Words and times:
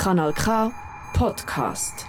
Kanal 0.00 0.32
K 0.32 0.70
Podcast. 1.14 2.06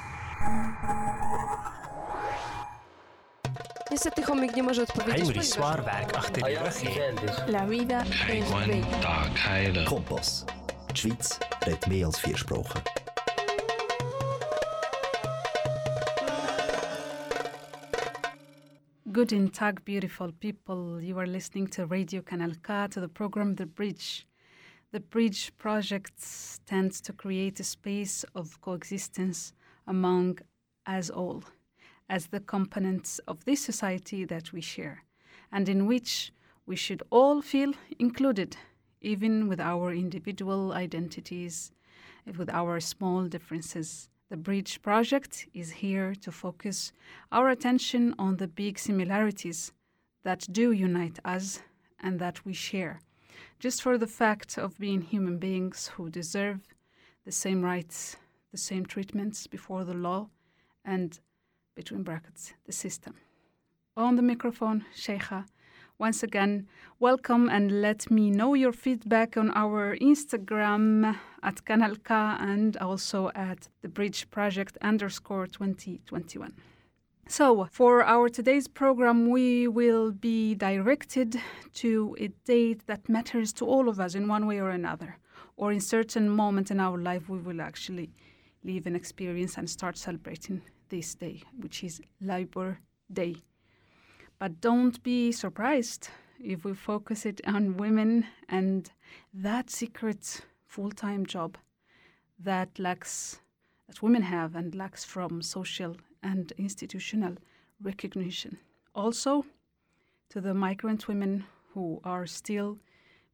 Niestety 3.91 4.23
chomik 4.23 4.55
nie 4.55 4.63
może 4.63 4.83
odpowiedzieć. 4.83 5.15
Hij 5.15 5.23
moet 5.23 5.33
ponieważ- 5.33 5.46
die 5.46 5.54
zwaar 5.54 5.83
werk 5.83 6.15
achter 6.17 6.43
die 6.43 6.59
rug 6.59 6.73
heen. 6.75 7.15
La 7.47 7.65
vida 7.67 8.04
es 8.29 8.49
bella. 8.51 8.85
Tag 9.01 9.46
heilen. 9.47 9.85
Kompass. 9.85 10.46
Die 10.88 10.97
Schweiz 10.97 11.39
redet 11.66 11.88
mehr 11.88 12.05
als 12.05 12.20
vier 12.20 12.38
Sprachen. 12.38 12.82
Guten 19.12 19.50
Tag, 19.52 19.84
beautiful 19.84 20.32
people. 20.32 21.00
You 21.02 21.18
are 21.20 21.28
listening 21.28 21.68
to 21.68 21.86
Radio 21.86 22.21
Kanal 22.21 22.55
K, 22.62 22.88
to 22.92 23.00
the 23.02 23.08
program 23.10 23.55
The 23.55 23.66
Bridge. 23.66 24.26
The 24.94 25.00
Bridge 25.00 25.58
project 25.58 26.12
tends 26.66 27.00
to 27.02 27.14
create 27.14 27.62
a 27.62 27.63
space 27.63 28.26
of 28.36 28.59
coexistence 28.59 29.54
among 29.88 30.40
us 30.86 31.09
all, 31.09 31.45
as 32.09 32.27
the 32.27 32.41
components 32.41 33.20
of 33.26 33.46
this 33.46 33.63
society 33.63 34.26
that 34.26 34.52
we 34.52 34.59
share, 34.59 35.05
and 35.49 35.70
in 35.70 35.85
which 35.88 36.34
we 36.66 36.76
should 36.76 37.04
all 37.09 37.41
feel 37.41 37.73
included, 37.99 38.58
even 38.99 39.48
with 39.48 39.62
our 39.62 39.94
individual 39.94 40.73
identities, 40.73 41.71
with 42.38 42.49
our 42.49 42.82
small 42.82 43.30
differences. 43.30 44.10
The 44.30 44.35
Bridge 44.35 44.82
Project 44.82 45.48
is 45.54 45.71
here 45.71 46.16
to 46.16 46.34
focus 46.34 46.91
our 47.32 47.48
attention 47.48 48.13
on 48.20 48.35
the 48.35 48.48
big 48.49 48.77
similarities 48.77 49.71
that 50.23 50.46
do 50.52 50.73
unite 50.73 51.18
us 51.23 51.62
and 51.98 52.20
that 52.20 52.46
we 52.46 52.52
share, 52.52 52.99
just 53.61 53.83
for 53.83 53.95
the 53.95 54.07
fact 54.07 54.57
of 54.57 54.79
being 54.79 55.01
human 55.01 55.38
beings 55.38 55.91
who 55.95 56.09
deserve 56.09 56.61
the 57.25 57.31
same 57.31 57.61
rights, 57.61 58.17
the 58.51 58.57
same 58.57 58.84
treatments 58.84 59.45
before 59.45 59.84
the 59.84 59.93
law, 59.93 60.27
and 60.84 61.20
between 61.76 62.01
brackets, 62.01 62.53
the 62.65 62.71
system. 62.71 63.13
On 63.95 64.16
the 64.16 64.23
microphone, 64.23 64.84
Cheija. 64.95 65.45
Once 66.00 66.23
again, 66.23 66.68
welcome 67.00 67.50
and 67.50 67.84
let 67.84 68.09
me 68.09 68.31
know 68.31 68.56
your 68.56 68.72
feedback 68.72 69.38
on 69.38 69.51
our 69.51 69.96
Instagram 69.97 71.16
at 71.44 71.63
Kanalka 71.63 72.41
and 72.41 72.75
also 72.78 73.29
at 73.35 73.69
the 73.84 73.88
Bridge 73.88 74.28
Project 74.31 74.75
underscore 74.81 75.46
2021. 75.46 76.51
So, 77.31 77.69
for 77.72 78.03
our 78.03 78.28
today's 78.28 78.68
program, 78.68 79.29
we 79.29 79.66
will 79.66 80.12
be 80.12 80.53
directed 80.53 81.40
to 81.75 82.13
a 82.19 82.28
date 82.44 82.85
that 82.88 83.07
matters 83.07 83.53
to 83.53 83.66
all 83.66 83.88
of 83.88 84.01
us 84.01 84.16
in 84.16 84.28
one 84.28 84.47
way 84.47 84.59
or 84.59 84.72
another, 84.72 85.16
or 85.56 85.72
in 85.72 85.79
certain 85.79 86.28
moment 86.29 86.72
in 86.72 86.81
our 86.81 86.97
life, 86.97 87.29
we 87.29 87.38
will 87.38 87.62
actually 87.62 88.09
live 88.66 88.85
an 88.85 88.97
experience 88.97 89.57
and 89.57 89.69
start 89.69 89.97
celebrating 89.97 90.62
this 90.90 91.16
day, 91.16 91.41
which 91.57 91.85
is 91.85 92.02
Labor 92.19 92.79
Day. 93.13 93.38
But 94.38 94.59
don't 94.59 95.02
be 95.02 95.31
surprised 95.31 96.09
if 96.38 96.66
we 96.66 96.74
focus 96.74 97.25
it 97.25 97.40
on 97.47 97.78
women 97.78 98.25
and 98.50 98.91
that 99.34 99.69
secret 99.69 100.41
full-time 100.66 101.25
job 101.25 101.57
that 102.38 102.78
lacks 102.78 103.40
that 103.88 104.02
women 104.02 104.24
have 104.24 104.53
and 104.53 104.75
lacks 104.75 105.06
from 105.06 105.41
social 105.41 105.96
and 106.24 106.52
institutional 106.58 107.36
recognition. 107.81 108.58
Also 108.94 109.46
to 110.30 110.41
the 110.41 110.53
migrant 110.53 111.08
women 111.08 111.46
who 111.74 112.00
are 112.03 112.25
still 112.25 112.78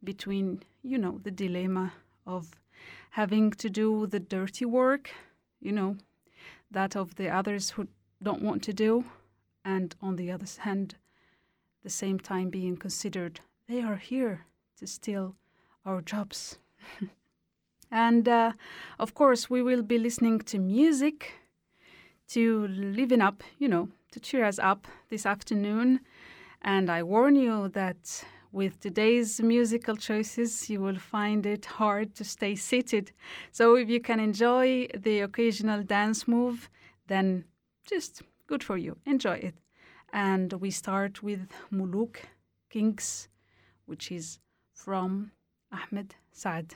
between, 0.03 0.63
you 0.83 0.97
know, 0.97 1.19
the 1.23 1.31
dilemma 1.31 1.93
of 2.25 2.59
having 3.11 3.51
to 3.51 3.69
do 3.69 4.07
the 4.07 4.19
dirty 4.19 4.65
work, 4.65 5.09
you 5.59 5.71
know, 5.71 5.97
that 6.71 6.95
of 6.95 7.15
the 7.15 7.29
others 7.29 7.71
who 7.71 7.87
don't 8.21 8.41
want 8.41 8.63
to 8.63 8.73
do, 8.73 9.03
and 9.63 9.95
on 10.01 10.15
the 10.15 10.31
other 10.31 10.47
hand, 10.59 10.95
the 11.83 11.89
same 11.89 12.19
time 12.19 12.49
being 12.49 12.77
considered 12.77 13.39
they 13.67 13.81
are 13.81 13.97
here 13.97 14.45
to 14.79 14.87
steal 14.87 15.35
our 15.85 16.01
jobs. 16.01 16.57
and 17.91 18.27
uh, 18.27 18.53
of 18.97 19.13
course, 19.13 19.49
we 19.49 19.61
will 19.61 19.81
be 19.81 19.97
listening 19.97 20.39
to 20.39 20.57
music 20.57 21.33
to 22.29 22.67
liven 22.67 23.21
up, 23.21 23.43
you 23.57 23.67
know, 23.67 23.89
to 24.11 24.19
cheer 24.19 24.45
us 24.45 24.59
up 24.59 24.87
this 25.09 25.25
afternoon. 25.25 25.99
And 26.61 26.89
I 26.89 27.03
warn 27.03 27.35
you 27.35 27.69
that 27.69 28.23
with 28.51 28.79
today's 28.79 29.41
musical 29.41 29.95
choices, 29.95 30.69
you 30.69 30.81
will 30.81 30.97
find 30.97 31.45
it 31.45 31.65
hard 31.65 32.15
to 32.15 32.23
stay 32.23 32.55
seated. 32.55 33.11
So 33.51 33.75
if 33.75 33.89
you 33.89 33.99
can 33.99 34.19
enjoy 34.19 34.87
the 34.97 35.21
occasional 35.21 35.83
dance 35.83 36.27
move, 36.27 36.69
then 37.07 37.45
just 37.85 38.21
good 38.47 38.63
for 38.63 38.77
you. 38.77 38.97
Enjoy 39.05 39.35
it. 39.35 39.55
And 40.13 40.53
we 40.53 40.71
start 40.71 41.21
with 41.21 41.49
Muluk 41.71 42.17
Kings, 42.69 43.27
which 43.85 44.11
is 44.11 44.39
from 44.73 45.31
Ahmed 45.71 46.15
Saad. 46.31 46.75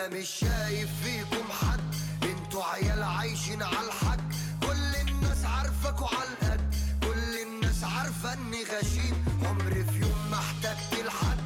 أنا 0.00 0.08
مش 0.08 0.28
شايف 0.28 0.88
فيكم 1.04 1.52
حد. 1.60 1.94
أنتوا 2.22 2.64
عيال 2.64 3.02
عايشين 3.02 3.62
على 3.62 3.86
الحد 3.86 4.34
كل 4.62 5.08
الناس 5.08 5.44
عارفاكوا 5.44 6.06
على 6.08 6.28
القد. 6.28 6.74
كل 7.02 7.38
الناس 7.42 7.84
عارفة 7.84 8.32
إني 8.32 8.62
غشيم. 8.64 9.24
عمري 9.44 9.84
في 9.84 10.00
يوم 10.00 10.30
ما 10.30 10.36
احتجت 10.36 11.04
لحد. 11.04 11.38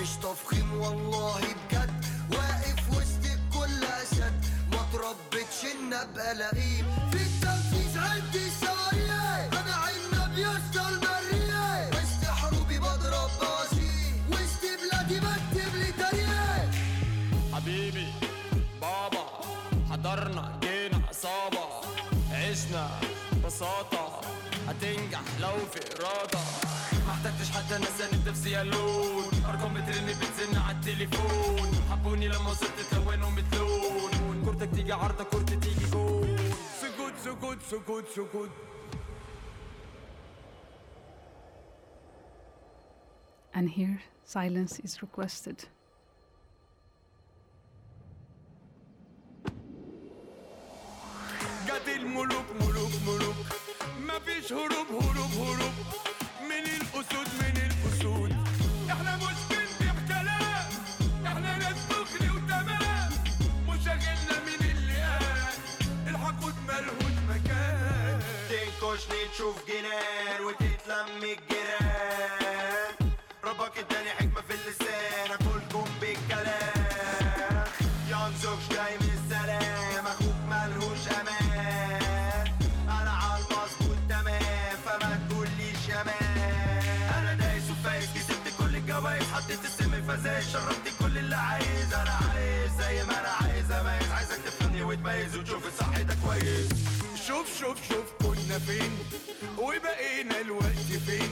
مش 0.00 0.08
تفخيم 0.22 0.72
والله 0.72 1.40
بجد. 1.40 2.04
واقف 2.32 2.90
وسط 2.90 3.24
الكل 3.24 3.84
أسد. 3.84 4.44
ما 4.72 4.86
تربتش 4.92 5.64
إن 5.64 5.92
أبقى 5.92 6.34
لئيم. 6.34 6.99
بساطة 23.60 24.20
هتنجح 24.68 25.22
لو 25.40 25.56
في 25.72 25.80
إرادة. 26.00 26.38
ما 27.06 27.12
احتجتش 27.12 27.50
حتى 27.50 27.78
ناس 27.78 28.26
نفسي 28.26 28.50
يالون 28.50 29.24
أرقام 29.48 29.74
بترن 29.74 30.06
بتزن 30.06 30.58
على 30.58 30.76
التليفون. 30.76 31.70
حبوني 31.90 32.28
لما 32.28 32.50
وصلت 32.50 32.80
تلونوا 32.90 33.30
متلون 33.30 34.44
كورتك 34.44 34.70
تيجي 34.74 34.92
عارضة 34.92 35.24
كورتي 35.24 35.56
تيجي 35.56 35.90
جول 35.92 36.38
سكوت 36.80 37.12
سكوت 37.24 37.62
سكوت 37.62 38.04
سكوت 38.08 38.50
And 43.54 43.68
here, 43.68 44.00
silence 44.24 44.78
is 44.86 45.02
requested. 45.02 45.58
مفيش 54.20 54.52
هروب 54.52 54.86
هروب 55.02 55.32
هروب. 55.32 55.74
من 56.48 56.64
الأسود 56.76 57.28
من 57.40 57.56
الأسود. 57.56 58.32
إحنا 58.90 59.16
مش 59.16 59.38
بنبيع 59.50 59.94
كلام 60.08 60.68
إحنا 61.26 61.56
ناس 61.56 61.76
دغري 61.90 62.30
وتمام. 62.30 63.10
مشاغلنا 63.68 64.36
من 64.46 64.70
اللي 64.70 65.02
قال. 65.02 65.54
الحقود 66.08 66.54
ملهوش 66.68 67.16
مكان 67.28 68.20
تنكشني 68.48 69.28
تشوف 69.34 69.56
جنان 69.68 70.40
وتتلم 70.44 71.16
الجيران 71.16 71.59
كويس 96.40 96.68
شوف 97.26 97.58
شوف 97.60 97.76
شوف 97.88 98.06
كنا 98.22 98.58
فين 98.58 98.98
وبقينا 99.58 100.40
الوقت 100.40 100.90
فين. 101.06 101.30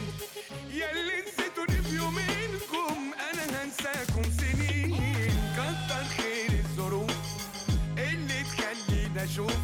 ياللي 0.70 1.22
نسيتوني 1.28 1.82
في 1.82 1.96
يومينكم 1.96 3.14
أنا 3.32 3.64
هنساكم 3.64 4.22
سنين. 4.22 5.34
كتر 5.56 6.04
خير 6.16 6.50
الظروف 6.50 7.10
اللي 7.98 8.42
تخلينا 8.42 9.24
أشوف 9.24 9.56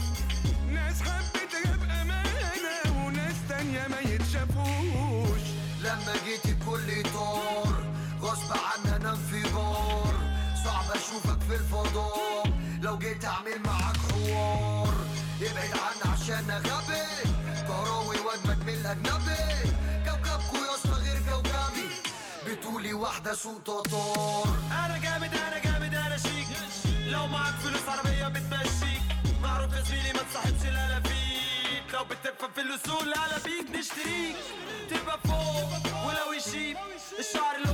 ناس 0.72 1.02
حبيتها 1.02 1.76
بأمانة 1.76 3.06
وناس 3.06 3.36
تانية 3.48 3.86
ما 3.88 4.00
يتشافوش. 4.00 5.44
لما 5.80 6.14
جيت 6.26 6.44
الكل 6.44 7.02
طار 7.14 7.84
غصب 8.20 8.52
عني 8.52 8.96
أنا 8.96 9.10
انفجار. 9.10 10.14
صعب 10.64 10.90
أشوفك 10.90 11.40
في 11.48 11.54
الفضاء. 11.54 12.44
لو 12.82 12.98
جيت 12.98 13.24
أعمل 13.24 13.60
واحدة 23.04 23.34
سوق 23.34 23.62
تطار 23.62 24.48
أنا 24.84 24.98
جامد 25.02 25.34
أنا 25.34 25.58
جامد 25.58 25.94
أنا 25.94 26.16
شيك. 26.16 26.46
لو 27.06 27.26
معاك 27.26 27.54
فلوس 27.54 27.88
عربية 27.88 28.28
بتمشيك. 28.28 29.02
معروف 29.42 29.72
يا 29.72 29.80
زميلي 29.82 30.12
ما 30.12 30.22
تصاحبش 30.30 30.64
لا 30.64 31.00
فيك. 31.00 31.94
لو 31.94 32.04
بتفهم 32.04 32.50
في 32.54 32.60
الأصول 32.60 33.14
على 33.14 33.34
بيك 33.44 33.76
نشتريك. 33.76 34.36
تبقى 34.90 35.18
فوق 35.24 36.06
ولو 36.06 36.32
يشيب 36.32 36.76
الشعر 37.18 37.56
لون 37.64 37.73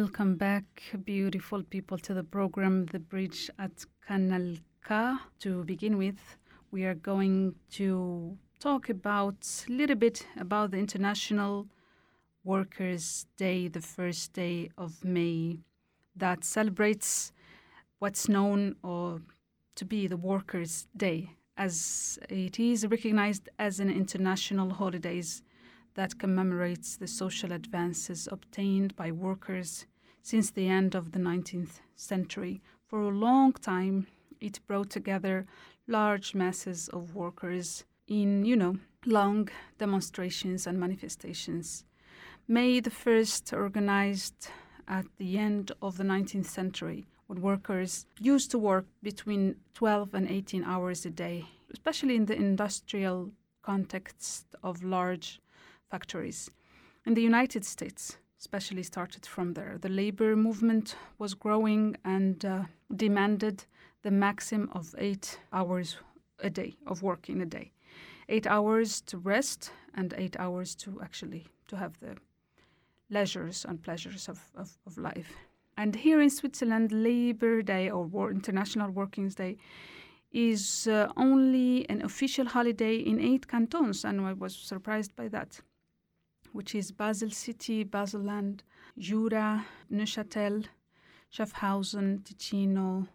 Welcome 0.00 0.36
back, 0.36 0.82
beautiful 1.06 1.62
people, 1.62 1.96
to 2.00 2.12
the 2.12 2.22
program 2.22 2.84
The 2.84 2.98
Bridge 2.98 3.48
at 3.58 3.86
Kanal 4.06 4.58
K. 4.86 5.14
To 5.38 5.64
begin 5.64 5.96
with, 5.96 6.36
we 6.70 6.84
are 6.84 6.92
going 7.12 7.54
to 7.78 8.36
talk 8.60 8.90
about 8.90 9.64
a 9.66 9.72
little 9.72 9.96
bit 9.96 10.26
about 10.38 10.72
the 10.72 10.76
International 10.76 11.66
Workers' 12.44 13.24
Day, 13.38 13.68
the 13.68 13.80
first 13.80 14.34
day 14.34 14.68
of 14.76 15.02
May, 15.02 15.60
that 16.14 16.44
celebrates 16.44 17.32
what's 17.98 18.28
known 18.28 18.76
or 18.82 19.22
to 19.76 19.84
be 19.86 20.06
the 20.06 20.18
Workers' 20.18 20.88
Day, 20.94 21.30
as 21.56 22.18
it 22.28 22.60
is 22.60 22.86
recognized 22.86 23.48
as 23.58 23.80
an 23.80 23.88
international 23.88 24.74
holidays 24.74 25.42
that 25.96 26.18
commemorates 26.18 26.96
the 26.96 27.08
social 27.08 27.52
advances 27.52 28.28
obtained 28.30 28.94
by 28.94 29.10
workers 29.10 29.86
since 30.22 30.50
the 30.50 30.68
end 30.68 30.94
of 30.94 31.12
the 31.12 31.18
19th 31.18 31.80
century. 31.94 32.62
For 32.86 33.00
a 33.00 33.08
long 33.08 33.52
time, 33.52 34.06
it 34.40 34.60
brought 34.66 34.90
together 34.90 35.46
large 35.88 36.34
masses 36.34 36.88
of 36.88 37.14
workers 37.14 37.84
in, 38.06 38.44
you 38.44 38.56
know, 38.56 38.76
long 39.06 39.48
demonstrations 39.78 40.66
and 40.66 40.78
manifestations. 40.78 41.84
May 42.46 42.80
the 42.80 42.90
1st 42.90 43.52
organized 43.56 44.48
at 44.86 45.06
the 45.16 45.38
end 45.38 45.72
of 45.80 45.96
the 45.96 46.04
19th 46.04 46.46
century 46.46 47.06
when 47.26 47.40
workers 47.40 48.06
used 48.20 48.50
to 48.52 48.58
work 48.58 48.86
between 49.02 49.56
12 49.74 50.14
and 50.14 50.30
18 50.30 50.62
hours 50.62 51.06
a 51.06 51.10
day, 51.10 51.46
especially 51.72 52.16
in 52.16 52.26
the 52.26 52.36
industrial 52.36 53.32
context 53.62 54.46
of 54.62 54.84
large 54.84 55.40
factories. 55.96 56.50
In 57.06 57.14
the 57.14 57.26
United 57.32 57.64
States, 57.64 58.18
especially 58.38 58.82
started 58.82 59.24
from 59.34 59.54
there, 59.54 59.74
the 59.80 59.94
labor 60.02 60.36
movement 60.36 60.96
was 61.18 61.32
growing 61.44 61.96
and 62.04 62.44
uh, 62.44 62.64
demanded 63.04 63.56
the 64.02 64.10
maximum 64.10 64.68
of 64.72 64.94
eight 64.98 65.40
hours 65.52 65.88
a 66.48 66.50
day 66.50 66.72
of 66.86 67.02
work 67.02 67.22
in 67.28 67.40
a 67.40 67.46
day, 67.58 67.66
eight 68.28 68.46
hours 68.46 68.90
to 69.10 69.16
rest 69.34 69.72
and 69.98 70.08
eight 70.18 70.36
hours 70.44 70.74
to 70.82 70.88
actually 71.06 71.44
to 71.68 71.76
have 71.76 71.92
the 72.00 72.14
leisures 73.08 73.64
and 73.68 73.82
pleasures 73.82 74.28
of, 74.28 74.38
of, 74.54 74.68
of 74.86 74.98
life. 74.98 75.30
And 75.76 75.96
here 75.96 76.20
in 76.20 76.30
Switzerland, 76.30 76.92
Labor 76.92 77.62
Day 77.62 77.90
or 77.90 78.04
War, 78.14 78.30
International 78.30 78.90
Working 78.90 79.28
Day 79.30 79.56
is 80.30 80.86
uh, 80.86 81.10
only 81.16 81.88
an 81.88 82.02
official 82.02 82.46
holiday 82.56 82.96
in 82.96 83.16
eight 83.20 83.44
cantons, 83.48 84.04
and 84.04 84.20
I 84.20 84.34
was 84.34 84.54
surprised 84.54 85.12
by 85.16 85.28
that 85.28 85.62
which 86.56 86.74
is 86.74 86.90
Basel 86.90 87.28
City, 87.28 87.84
Baselland, 87.84 88.60
Jura, 88.98 89.66
Neuchâtel, 89.92 90.64
Schaffhausen, 91.30 92.24
Ticino, 92.24 93.06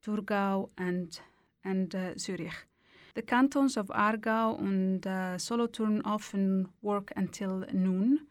Thurgau, 0.00 0.68
and, 0.78 1.18
and 1.64 1.92
uh, 1.92 2.16
Zurich. 2.16 2.68
The 3.14 3.22
cantons 3.22 3.76
of 3.76 3.88
Aargau 3.88 4.60
and 4.60 5.04
uh, 5.04 5.38
Solothurn 5.38 6.02
often 6.04 6.68
work 6.82 7.12
until 7.16 7.64
noon. 7.72 8.28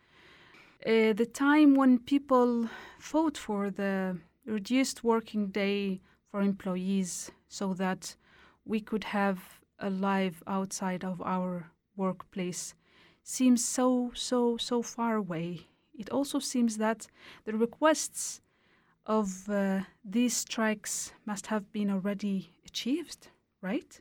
Uh, 0.85 1.12
the 1.12 1.27
time 1.33 1.75
when 1.75 2.00
people 2.00 2.69
fought 2.97 3.38
for 3.38 3.69
the 3.69 4.17
reduced 4.45 5.03
working 5.03 5.47
day 5.47 6.00
for 6.31 6.39
employees 6.39 7.31
so 7.50 7.73
that 7.73 8.15
we 8.63 8.79
could 8.79 9.03
have 9.03 9.59
a 9.79 9.89
life 9.89 10.41
outside 10.47 11.03
of 11.03 11.21
our 11.21 11.69
workplace 11.97 12.75
seems 13.25 13.66
so, 13.66 14.12
so, 14.13 14.56
so 14.56 14.81
far 14.83 15.16
away. 15.16 15.62
It 15.98 16.10
also 16.10 16.39
seems 16.39 16.77
that 16.77 17.07
the 17.45 17.57
requests 17.57 18.39
of 19.06 19.50
uh, 19.50 19.81
these 20.04 20.38
strikes 20.38 21.12
must 21.25 21.48
have 21.48 21.72
been 21.72 21.89
already 21.89 22.51
achieved, 22.66 23.30
right? 23.62 24.00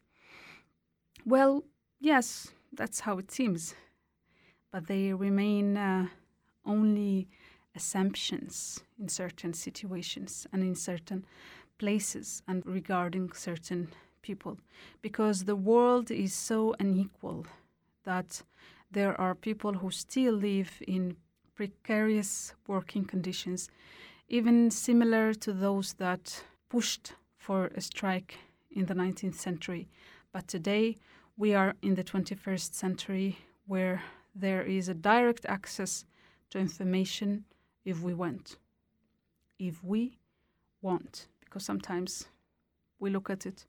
Well, 1.25 1.65
yes, 2.01 2.53
that's 2.73 3.01
how 3.01 3.19
it 3.19 3.31
seems. 3.31 3.75
But 4.71 4.89
they 4.89 5.15
remain 5.15 5.77
uh, 5.79 6.09
only 6.67 7.29
assumptions 7.75 8.83
in 8.99 9.09
certain 9.09 9.55
situations 9.55 10.47
and 10.53 10.63
in 10.63 10.75
certain 10.75 11.25
places 11.79 12.43
and 12.47 12.65
regarding 12.67 13.33
certain 13.33 13.89
people 14.21 14.59
because 15.03 15.45
the 15.45 15.57
world 15.57 16.11
is 16.11 16.33
so 16.33 16.75
unequal 16.79 17.47
that 18.05 18.43
there 18.95 19.21
are 19.21 19.35
people 19.35 19.75
who 19.75 19.91
still 19.91 20.35
live 20.35 20.71
in 20.87 21.17
precarious 21.55 22.55
working 22.67 23.05
conditions, 23.05 23.69
even 24.29 24.71
similar 24.71 25.35
to 25.35 25.53
those 25.53 25.95
that 25.95 26.45
pushed 26.69 27.13
for 27.37 27.67
a 27.75 27.81
strike 27.81 28.39
in 28.71 28.87
the 28.87 28.95
19th 28.95 29.35
century. 29.35 29.89
But 30.33 30.49
today 30.49 30.97
we 31.37 31.55
are 31.55 31.75
in 31.83 31.97
the 31.97 32.05
21st 32.05 32.73
century 32.73 33.39
where 33.67 34.03
there 34.35 34.63
is 34.63 34.89
a 34.89 34.95
direct 34.95 35.45
access 35.47 36.05
to 36.51 36.59
information 36.59 37.45
if 37.85 38.01
we 38.01 38.15
want. 38.15 38.57
If 39.59 39.83
we 39.83 40.19
want, 40.83 41.27
because 41.45 41.65
sometimes 41.65 42.27
we 43.01 43.11
look 43.11 43.29
at 43.29 43.45
it 43.45 43.67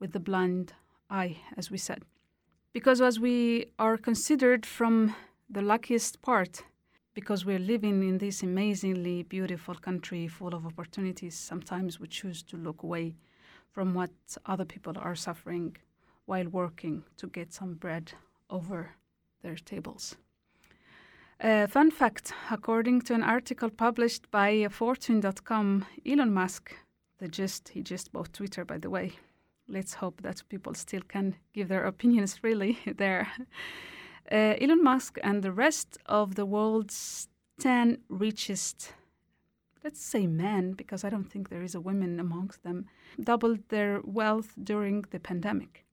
with 0.00 0.12
the 0.12 0.20
blind 0.20 0.72
eye, 1.08 1.38
as 1.56 1.70
we 1.70 1.78
said 1.78 2.02
because 2.74 3.00
as 3.00 3.20
we 3.20 3.66
are 3.78 3.96
considered 3.96 4.66
from 4.66 5.14
the 5.48 5.62
luckiest 5.62 6.20
part 6.20 6.64
because 7.14 7.46
we're 7.46 7.60
living 7.60 8.02
in 8.02 8.18
this 8.18 8.42
amazingly 8.42 9.22
beautiful 9.22 9.76
country 9.76 10.26
full 10.26 10.52
of 10.54 10.66
opportunities 10.66 11.36
sometimes 11.38 12.00
we 12.00 12.08
choose 12.08 12.42
to 12.42 12.56
look 12.56 12.82
away 12.82 13.14
from 13.70 13.94
what 13.94 14.10
other 14.44 14.64
people 14.64 14.94
are 14.98 15.14
suffering 15.14 15.76
while 16.26 16.48
working 16.48 17.04
to 17.16 17.28
get 17.28 17.52
some 17.52 17.74
bread 17.74 18.12
over 18.50 18.90
their 19.42 19.56
tables. 19.56 20.16
Uh, 21.40 21.66
fun 21.66 21.90
fact 21.90 22.32
according 22.50 23.00
to 23.00 23.14
an 23.14 23.22
article 23.22 23.70
published 23.70 24.28
by 24.30 24.66
fortune.com 24.68 25.84
elon 26.06 26.32
musk 26.32 26.74
the 27.18 27.28
just 27.28 27.68
he 27.70 27.82
just 27.82 28.12
bought 28.12 28.32
twitter 28.32 28.64
by 28.64 28.78
the 28.78 28.88
way 28.88 29.12
let's 29.68 29.94
hope 29.94 30.22
that 30.22 30.42
people 30.48 30.74
still 30.74 31.02
can 31.08 31.36
give 31.52 31.68
their 31.68 31.84
opinions 31.84 32.36
freely 32.36 32.78
there. 32.96 33.28
Uh, 34.30 34.54
Elon 34.60 34.82
Musk 34.82 35.18
and 35.22 35.42
the 35.42 35.52
rest 35.52 35.98
of 36.06 36.34
the 36.34 36.46
world's 36.46 37.28
10 37.60 37.98
richest, 38.08 38.92
let's 39.82 40.00
say 40.00 40.26
men, 40.26 40.72
because 40.72 41.04
I 41.04 41.10
don't 41.10 41.30
think 41.30 41.48
there 41.48 41.62
is 41.62 41.74
a 41.74 41.80
woman 41.80 42.18
amongst 42.18 42.62
them, 42.62 42.86
doubled 43.22 43.68
their 43.68 44.00
wealth 44.02 44.54
during 44.62 45.04
the 45.10 45.20
pandemic. 45.20 45.84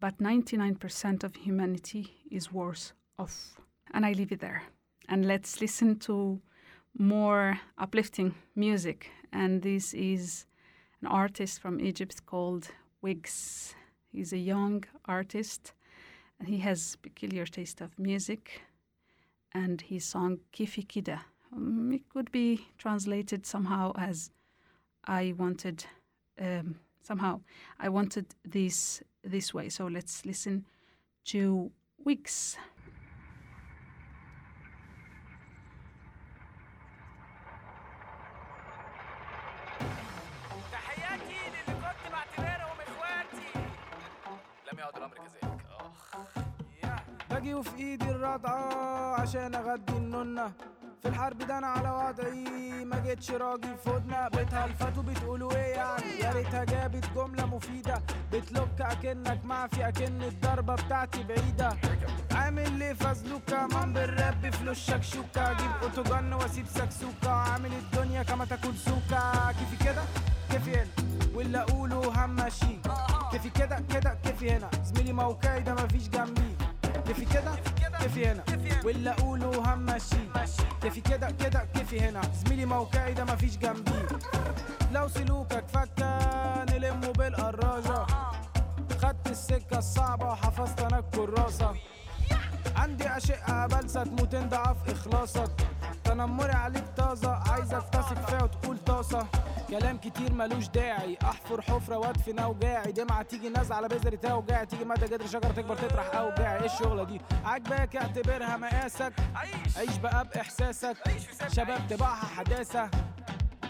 But 0.00 0.18
99% 0.18 1.24
of 1.24 1.34
humanity 1.34 2.18
is 2.30 2.52
worse 2.52 2.92
off. 3.18 3.58
And 3.92 4.06
I 4.06 4.12
leave 4.12 4.30
it 4.30 4.40
there. 4.40 4.62
And 5.08 5.26
let's 5.26 5.60
listen 5.60 5.98
to 6.00 6.40
more 6.96 7.58
uplifting 7.78 8.34
music. 8.54 9.10
And 9.32 9.62
this 9.62 9.94
is 9.94 10.46
an 11.00 11.08
artist 11.08 11.60
from 11.60 11.80
Egypt 11.80 12.24
called 12.26 12.68
Wegz. 13.02 13.74
He's 14.12 14.32
a 14.32 14.38
young 14.38 14.84
artist, 15.04 15.72
And 16.38 16.48
he 16.48 16.58
has 16.58 16.96
peculiar 16.96 17.46
taste 17.46 17.80
of 17.80 17.98
music, 17.98 18.62
and 19.52 19.80
his 19.80 20.04
song 20.04 20.38
Kifikida. 20.52 21.20
Um, 21.52 21.92
it 21.92 22.08
could 22.08 22.30
be 22.30 22.66
translated 22.78 23.46
somehow 23.46 23.92
as 23.96 24.30
I 25.04 25.34
wanted 25.36 25.84
um, 26.40 26.78
somehow 27.02 27.40
I 27.80 27.88
wanted 27.88 28.26
this 28.44 29.02
this 29.24 29.54
way. 29.54 29.68
So 29.68 29.86
let's 29.86 30.24
listen 30.24 30.64
to 31.26 31.70
Wegz. 32.06 32.56
باجي 47.38 47.54
وفي 47.54 47.76
إيدي 47.78 48.10
الرضعة 48.10 49.20
عشان 49.20 49.54
أغدي 49.54 49.92
النونة 49.92 50.52
في 51.02 51.08
الحرب 51.08 51.38
ده 51.38 51.58
أنا 51.58 51.66
على 51.66 51.90
وضعي 51.90 52.84
ما 52.84 52.98
جيتش 52.98 53.30
راجل 53.30 53.76
في 53.84 53.90
ودنا 53.90 54.28
بتهلفتوا 54.28 55.02
بتقولوا 55.02 55.52
إيه 55.52 55.74
يعني؟ 55.74 56.18
يا 56.22 56.32
ريتها 56.32 56.64
جابت 56.64 57.04
جملة 57.16 57.46
مفيدة. 57.46 58.02
بتلوك 58.32 58.80
أكنك 58.80 59.44
معفي 59.44 59.88
أكن 59.88 60.22
الضربة 60.22 60.74
بتاعتي 60.74 61.22
بعيدة. 61.22 61.76
عامل 62.32 62.72
ليه 62.72 62.92
فازلوكا 62.92 63.66
مان 63.66 63.92
بالراب 63.92 64.50
فلوس 64.52 64.78
شكشوكا 64.90 65.50
أجيب 65.50 65.70
اوتوجن 65.82 66.32
وأسيب 66.32 66.66
سكسوكا 66.66 67.30
عامل 67.30 67.70
الدنيا 67.72 68.22
كما 68.22 68.44
تاكل 68.44 68.74
سوكا 68.76 69.52
كيفي 69.58 69.84
كده؟ 69.84 70.02
كيفي 70.50 70.70
هنا. 70.76 70.88
واللي 71.34 71.58
أقوله 71.58 72.24
همشي 72.24 72.78
كيفي 73.30 73.50
كده؟ 73.50 73.82
كده؟ 73.94 74.18
كيفي 74.24 74.50
هنا. 74.50 74.70
زميلي 74.84 75.12
موقعي 75.12 75.60
ده 75.62 75.74
مفيش 75.74 76.08
جنبي. 76.08 76.57
كيفي 77.08 77.24
كده؟ 77.24 77.52
كيفي 78.00 78.26
هنا. 78.26 78.44
واللي 78.84 79.10
اقوله 79.10 79.74
همشي 79.74 80.16
كيفي 80.82 81.00
كده؟ 81.00 81.30
كده 81.30 81.66
كيفي 81.74 82.00
هنا. 82.00 82.20
زميلي 82.44 82.64
موقعي 82.64 83.14
ده 83.14 83.24
مفيش 83.24 83.56
جنبي 83.56 84.06
لو 84.92 85.08
سلوكك 85.08 85.64
فكة 85.68 86.18
نلمه 86.64 87.12
بالقراجة. 87.12 88.06
خدت 89.02 89.26
السكة 89.30 89.78
الصعبة 89.78 90.26
وحفظت 90.26 90.80
أنا 90.80 90.98
الكراسة. 90.98 91.74
عندي 92.76 93.16
أشقة 93.16 93.66
بلسة 93.66 94.04
تموت 94.04 94.34
ضعف 94.34 94.76
إخلاصك. 94.90 95.50
تنمري 96.08 96.52
عليك 96.52 96.84
طازة 96.96 97.30
عايزك 97.30 97.82
تثق 97.92 98.26
فيها 98.28 98.42
وتقول 98.42 98.78
طاسة. 98.78 99.26
كلام 99.70 99.96
كتير 99.96 100.32
ملوش 100.32 100.68
داعي 100.68 101.18
أحفر 101.22 101.62
حفرة 101.62 101.96
وأدفن 101.98 102.38
أوجاعي. 102.38 102.92
دمعة 102.92 103.22
تيجي 103.22 103.48
نازلة 103.48 103.76
على 103.76 103.88
بذرة 103.88 104.16
توجاعي 104.16 104.66
تيجي 104.66 104.84
مدى 104.84 105.06
جدر 105.06 105.26
شجرة 105.26 105.48
تكبر 105.48 105.76
تطرح 105.76 106.14
أوجاعي. 106.14 106.60
إيه 106.60 106.66
الشغلة 106.66 107.04
دي؟ 107.04 107.20
عاجباك 107.44 107.96
اعتبرها 107.96 108.56
مقاسك. 108.56 109.12
عيش 109.76 109.96
بقى 109.96 110.24
بإحساسك. 110.24 110.96
شباب 111.52 111.80
طباعها 111.90 112.26
حداثة. 112.26 112.90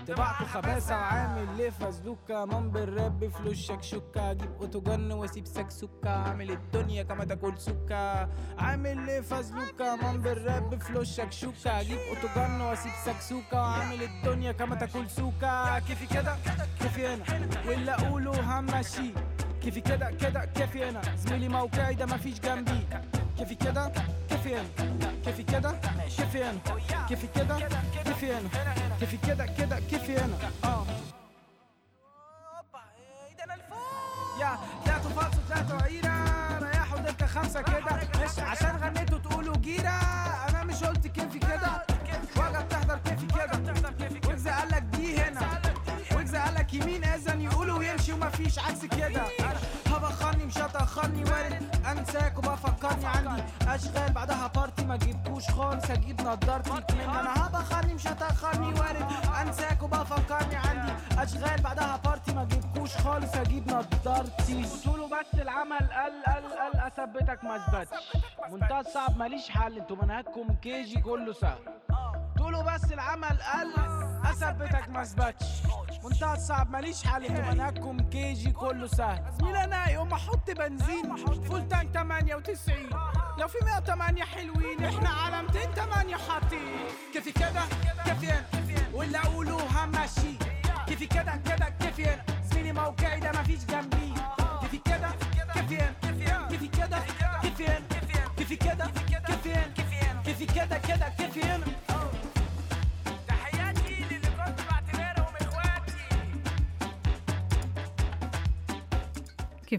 طباعته 0.08 0.44
خباثة 0.44 0.96
وعامل 0.96 1.56
ليه 1.56 1.70
فازلوكا 1.70 2.44
مان 2.44 2.70
بالراب 2.70 3.28
فلوس 3.28 3.56
شكشوكا 3.56 4.30
أجيب 4.30 4.50
اوتوجن 4.60 5.12
واسيب 5.12 5.46
سكسوكا 5.46 6.10
عامل 6.10 6.50
الدنيا 6.50 7.02
كما 7.02 7.24
تاكل 7.24 7.58
سكا. 7.58 8.28
عامل 8.58 9.06
ليه 9.06 9.20
فازلوكا 9.20 9.96
مان 9.96 10.20
بالراب 10.22 10.82
فلوس 10.82 11.16
شكشوكا 11.16 11.80
أجيب 11.80 11.98
اوتوجن 11.98 12.60
واسيب 12.60 12.92
سكسوكا 13.04 13.56
وعامل 13.60 14.02
الدنيا 14.02 14.52
كما 14.52 14.74
تاكل 14.74 15.10
سوكا 15.10 15.78
كيفي 15.78 16.06
كده؟ 16.14 16.36
كيفي 16.80 17.06
هنا. 17.06 17.24
واللي 17.68 17.90
اقوله 17.94 18.58
همشي. 18.58 19.12
كيفي 19.63 19.81
كده 19.81 20.11
كده 20.21 20.45
كيفي 20.45 20.83
هنا 20.89 21.01
زميلي 21.17 21.47
موقعي 21.47 21.93
ده 21.95 22.05
مفيش 22.05 22.39
جنبي 22.39 22.87
كيفي 23.37 23.55
كده 23.55 23.91
كيفي 24.29 24.55
هنا 24.55 24.67
كيفي 25.25 25.43
كده 25.43 25.71
كيفي 26.17 26.43
هنا 26.43 26.59
كيفي 27.09 27.27
كده 27.35 27.57
كيفي 28.05 28.31
هنا 28.33 28.49
كيفي 28.99 29.17
كده 29.27 29.45
كده 29.45 29.79
كيفي 29.79 30.17
هنا 30.17 30.37
اه 30.63 30.85
يا 34.39 34.57
ويمشي 48.08 48.12
ومفيش 48.12 48.58
عكس 48.58 48.84
كده. 48.84 49.22
هبخرني 50.08 50.46
مش 50.46 50.58
هتأخرني 50.58 51.24
وارد 51.24 51.86
أنساك 51.86 52.38
وبفكرني 52.38 53.06
عندي. 53.06 53.42
أشغال 53.68 54.12
بعدها 54.12 54.46
بارتي 54.46 54.84
ما 54.84 54.96
جبتوش 54.96 55.50
خالص 55.50 55.90
هجيب 55.90 56.20
نضارتي. 56.20 56.94
من 56.94 57.00
أنا 57.00 57.46
هبخرني 57.46 57.94
مش 57.94 58.06
هتأخرني 58.06 58.80
وارد 58.80 59.06
أنساك 59.42 59.82
وبفكرني 59.82 60.56
عندي. 60.56 60.92
أشغال 61.18 61.62
بعدها 61.62 61.96
بارتي 62.04 62.32
ما 62.32 62.44
جبتوش 62.44 62.96
خالص 62.96 63.36
هجيب 63.36 63.68
نضارتي. 63.72 64.66
قولوا 64.86 65.08
بس 65.08 65.34
العمل 65.34 65.78
قل 65.78 66.22
قل 66.26 66.44
قل 66.58 66.80
أثبتك 66.80 67.44
ما 67.44 67.56
أثبتش. 67.56 68.12
منتهى 68.50 68.80
الصعب 68.80 69.16
ماليش 69.16 69.50
حل 69.50 69.78
أنتوا 69.78 69.96
منهجكم 70.02 70.54
كيجي 70.62 71.00
كله 71.00 71.32
سهل. 71.32 71.58
تقولوا 72.36 72.62
بس 72.62 72.92
العمل 72.92 73.38
قل 73.52 73.72
أثبتك 74.24 74.88
ما 74.88 75.02
أثبتش. 75.02 75.46
منتهى 76.04 76.34
الصعب 76.34 76.70
ماليش 76.70 77.06
حل 77.06 77.24
أنتوا 77.24 77.52
منهجكم 77.52 78.00
كيجي 78.00 78.50
كله 78.52 78.86
سهل. 78.86 79.24
زميل 79.38 79.56
أنا 79.56 79.90
يوم 79.98 80.12
أحط 80.12 80.50
بنزين. 80.50 81.16
فول 81.48 81.68
تانك 81.68 81.90
98 81.94 82.90
لو 83.38 83.48
في 83.48 83.58
108 83.64 84.24
حلوين 84.24 84.84
إحنا 84.84 85.08
على 85.08 85.42
208 85.42 86.16
حاطين. 86.16 86.76
كيفي 87.12 87.32
كده؟ 87.32 87.62
هنا 88.06 88.44
واللي 88.94 89.18
اقوله 89.18 89.67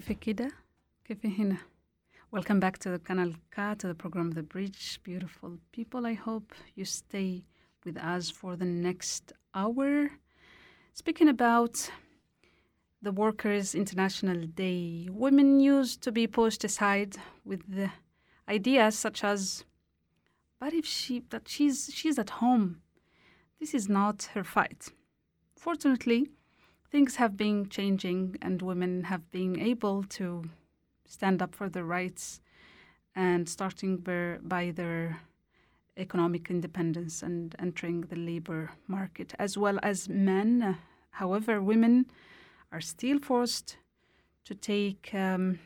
كيفك 0.09 0.19
كده 0.19 1.57
Welcome 2.31 2.59
back 2.59 2.77
to 2.79 2.89
the 2.89 2.99
Kanal 2.99 3.35
K, 3.51 3.75
to 3.75 3.87
the 3.87 3.93
program 3.93 4.31
The 4.31 4.41
Bridge. 4.43 4.99
Beautiful 5.03 5.59
people, 5.71 6.05
I 6.07 6.13
hope 6.13 6.53
you 6.75 6.85
stay 6.85 7.43
with 7.85 7.97
us 7.97 8.31
for 8.31 8.55
the 8.55 8.65
next 8.65 9.33
hour. 9.53 10.11
Speaking 10.93 11.29
about 11.29 11.91
the 13.01 13.11
Workers' 13.11 13.75
International 13.75 14.39
Day, 14.47 15.07
women 15.11 15.59
used 15.59 16.01
to 16.01 16.11
be 16.11 16.25
pushed 16.27 16.63
aside 16.63 17.17
with 17.45 17.63
ideas 18.47 18.97
such 18.97 19.23
as, 19.23 19.63
but 20.59 20.73
if 20.73 20.85
she 20.85 21.13
that 21.31 21.47
she's 21.53 21.79
she's 21.97 22.17
at 22.17 22.31
home, 22.41 22.67
this 23.59 23.71
is 23.79 23.85
not 23.87 24.17
her 24.33 24.43
fight. 24.43 24.81
Fortunately, 25.55 26.21
things 26.91 27.17
have 27.17 27.37
been 27.37 27.69
changing 27.69 28.35
and 28.41 28.61
women 28.61 29.03
have 29.03 29.29
been 29.31 29.59
able 29.59 30.03
to 30.03 30.43
stand 31.05 31.41
up 31.41 31.53
for 31.53 31.69
their 31.69 31.83
rights 31.83 32.41
and 33.15 33.47
starting 33.47 33.97
by, 33.97 34.71
their 34.71 35.21
economic 35.97 36.49
independence 36.49 37.21
and 37.21 37.55
entering 37.59 38.01
the 38.01 38.15
labor 38.15 38.71
market 38.87 39.33
as 39.37 39.57
well 39.57 39.77
as 39.83 40.07
men. 40.07 40.77
However, 41.11 41.61
women 41.61 42.05
are 42.71 42.81
still 42.81 43.19
forced 43.19 43.77
to 44.45 44.55
take, 44.55 45.13
um, 45.13 45.59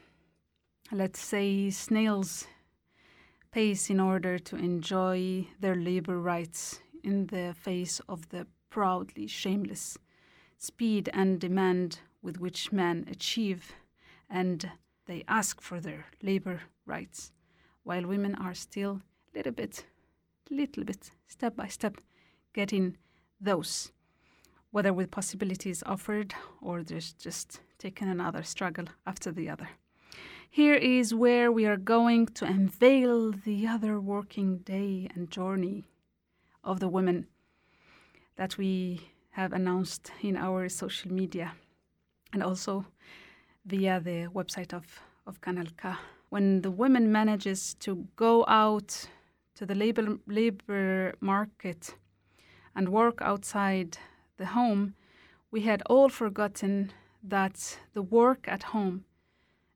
let's 0.92 1.20
say, 1.20 1.70
snail's 1.70 2.48
pace 3.51 3.89
in 3.89 4.00
order 4.00 4.39
to 4.39 4.56
enjoy 4.56 5.48
their 5.60 5.75
labor 5.75 6.20
rights 6.20 6.80
in 7.03 7.27
the 7.27 7.53
face 7.53 8.01
of 8.10 8.27
the 8.30 8.48
proudly 8.72 9.27
shameless 9.27 9.98
speed 10.63 11.10
and 11.13 11.41
demand 11.41 12.00
with 12.22 12.39
which 12.39 12.72
men 12.72 13.05
achieve 13.12 13.74
and 14.29 14.72
they 15.08 15.24
ask 15.27 15.60
for 15.60 15.82
their 15.82 16.05
labor 16.22 16.62
rights, 16.86 17.34
while 17.84 18.05
women 18.05 18.34
are 18.36 18.53
still 18.53 19.01
little 19.36 19.51
bit, 19.51 19.86
little 20.50 20.86
bit, 20.86 21.12
step 21.27 21.55
by 21.58 21.67
step, 21.67 21.98
getting 22.53 22.96
those, 23.41 23.91
whether 24.72 24.93
with 24.93 25.12
possibilities 25.12 25.84
offered 25.86 26.34
or 26.62 26.82
there's 26.82 27.12
just 27.12 27.60
taking 27.77 28.08
another 28.08 28.41
struggle 28.41 28.86
after 29.05 29.32
the 29.32 29.50
other. 29.50 29.70
Here 30.50 30.75
is 30.75 31.13
where 31.13 31.51
we 31.51 31.65
are 31.65 31.77
going 31.77 32.27
to 32.27 32.46
unveil 32.46 33.32
the 33.32 33.67
other 33.67 34.00
working 34.00 34.60
day 34.60 35.10
and 35.13 35.29
journey 35.29 35.84
of 36.63 36.79
the 36.79 36.88
women 36.88 37.27
that 38.38 38.58
we 38.58 39.10
have 39.33 39.51
announced 39.53 40.11
in 40.21 40.37
our 40.37 40.69
social 40.69 41.11
media 41.11 41.53
and 42.33 42.43
also 42.43 42.85
via 43.65 43.99
the 43.99 44.27
website 44.27 44.73
of, 44.73 44.85
of 45.25 45.41
Kanal 45.41 45.67
K. 45.75 45.93
when 46.29 46.61
the 46.61 46.71
woman 46.71 47.11
manages 47.11 47.73
to 47.75 48.07
go 48.15 48.45
out 48.47 49.07
to 49.55 49.65
the 49.65 49.75
labor, 49.75 50.17
labor 50.27 51.13
market 51.19 51.95
and 52.75 52.89
work 52.89 53.21
outside 53.21 53.97
the 54.37 54.45
home, 54.45 54.93
we 55.51 55.61
had 55.61 55.81
all 55.87 56.09
forgotten 56.09 56.91
that 57.23 57.79
the 57.93 58.01
work 58.01 58.47
at 58.47 58.63
home, 58.63 59.05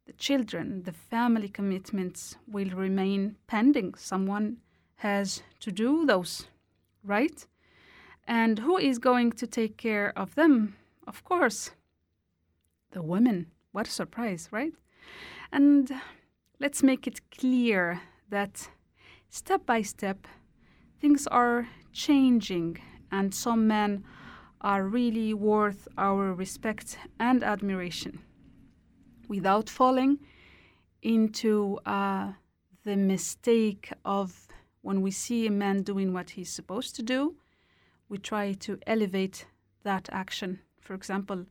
the 0.06 0.14
children, 0.14 0.84
the 0.84 0.92
family 0.92 1.50
commitments 1.50 2.38
will 2.48 2.70
remain 2.70 3.36
pending. 3.48 3.94
Someone 3.96 4.58
has 4.98 5.42
to 5.60 5.72
do 5.72 6.06
those, 6.06 6.48
right? 7.04 7.46
And 8.28 8.60
who 8.60 8.78
is 8.78 9.00
going 9.00 9.32
to 9.34 9.48
take 9.48 9.78
care 9.78 10.12
of 10.18 10.36
them? 10.36 10.76
Of 11.08 11.24
course, 11.24 11.72
the 12.92 13.02
women. 13.02 13.48
What 13.72 13.88
a 13.88 13.92
surprise, 13.92 14.50
right? 14.52 14.74
And 15.52 15.92
let's 16.60 16.84
make 16.84 17.08
it 17.08 17.22
clear 17.32 18.02
that 18.30 18.70
step 19.30 19.66
by 19.66 19.82
step, 19.82 20.28
things 21.00 21.28
are 21.28 21.70
changing, 21.94 22.80
and 23.12 23.34
some 23.34 23.68
men 23.68 24.04
are 24.60 24.84
really 24.84 25.34
worth 25.34 25.88
our 25.98 26.34
respect 26.34 26.98
and 27.20 27.44
admiration 27.44 28.20
without 29.28 29.70
falling 29.70 30.20
into 31.02 31.80
uh, 31.86 32.32
the 32.84 32.96
mistake 32.96 33.92
of 34.04 34.48
when 34.82 35.02
we 35.02 35.12
see 35.12 35.46
a 35.48 35.52
man 35.52 35.84
doing 35.84 36.14
what 36.14 36.32
he's 36.32 36.52
supposed 36.52 36.96
to 36.96 37.04
do, 37.04 37.36
we 38.10 38.18
try 38.18 38.54
to 38.54 38.80
elevate 38.88 39.46
that 39.84 40.10
action. 40.12 40.60
For 40.80 40.94
example, 40.94 41.46